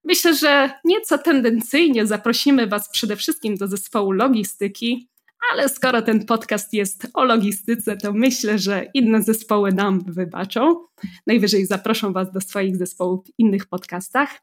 Myślę, 0.05 0.34
że 0.34 0.70
nieco 0.84 1.18
tendencyjnie 1.18 2.07
zaprosimy 2.07 2.66
Was 2.66 2.91
przede 2.91 3.16
wszystkim 3.16 3.57
do 3.57 3.68
zespołu 3.68 4.12
logistyki, 4.12 5.09
ale 5.53 5.68
skoro 5.68 6.03
ten 6.03 6.26
podcast 6.26 6.72
jest 6.72 7.07
o 7.14 7.24
logistyce, 7.24 7.97
to 7.97 8.12
myślę, 8.12 8.59
że 8.59 8.86
inne 8.95 9.22
zespoły 9.22 9.72
nam 9.72 10.01
wybaczą. 10.07 10.86
Najwyżej 11.26 11.66
zaproszą 11.66 12.12
Was 12.12 12.32
do 12.32 12.41
swoich 12.41 12.76
zespołów 12.76 13.26
w 13.26 13.30
innych 13.39 13.66
podcastach. 13.66 14.41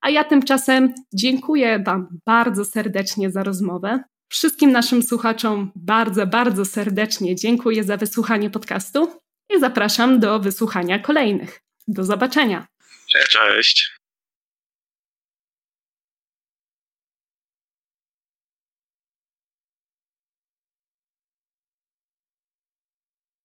A 0.00 0.10
ja 0.10 0.24
tymczasem 0.24 0.94
dziękuję 1.14 1.82
Wam 1.86 2.08
bardzo 2.26 2.64
serdecznie 2.64 3.30
za 3.30 3.42
rozmowę. 3.42 4.02
Wszystkim 4.28 4.72
naszym 4.72 5.02
słuchaczom 5.02 5.72
bardzo, 5.76 6.26
bardzo 6.26 6.64
serdecznie 6.64 7.36
dziękuję 7.36 7.84
za 7.84 7.96
wysłuchanie 7.96 8.50
podcastu 8.50 9.20
i 9.56 9.60
zapraszam 9.60 10.20
do 10.20 10.38
wysłuchania 10.38 10.98
kolejnych. 10.98 11.60
Do 11.88 12.04
zobaczenia. 12.04 12.66
Cześć. 13.30 13.97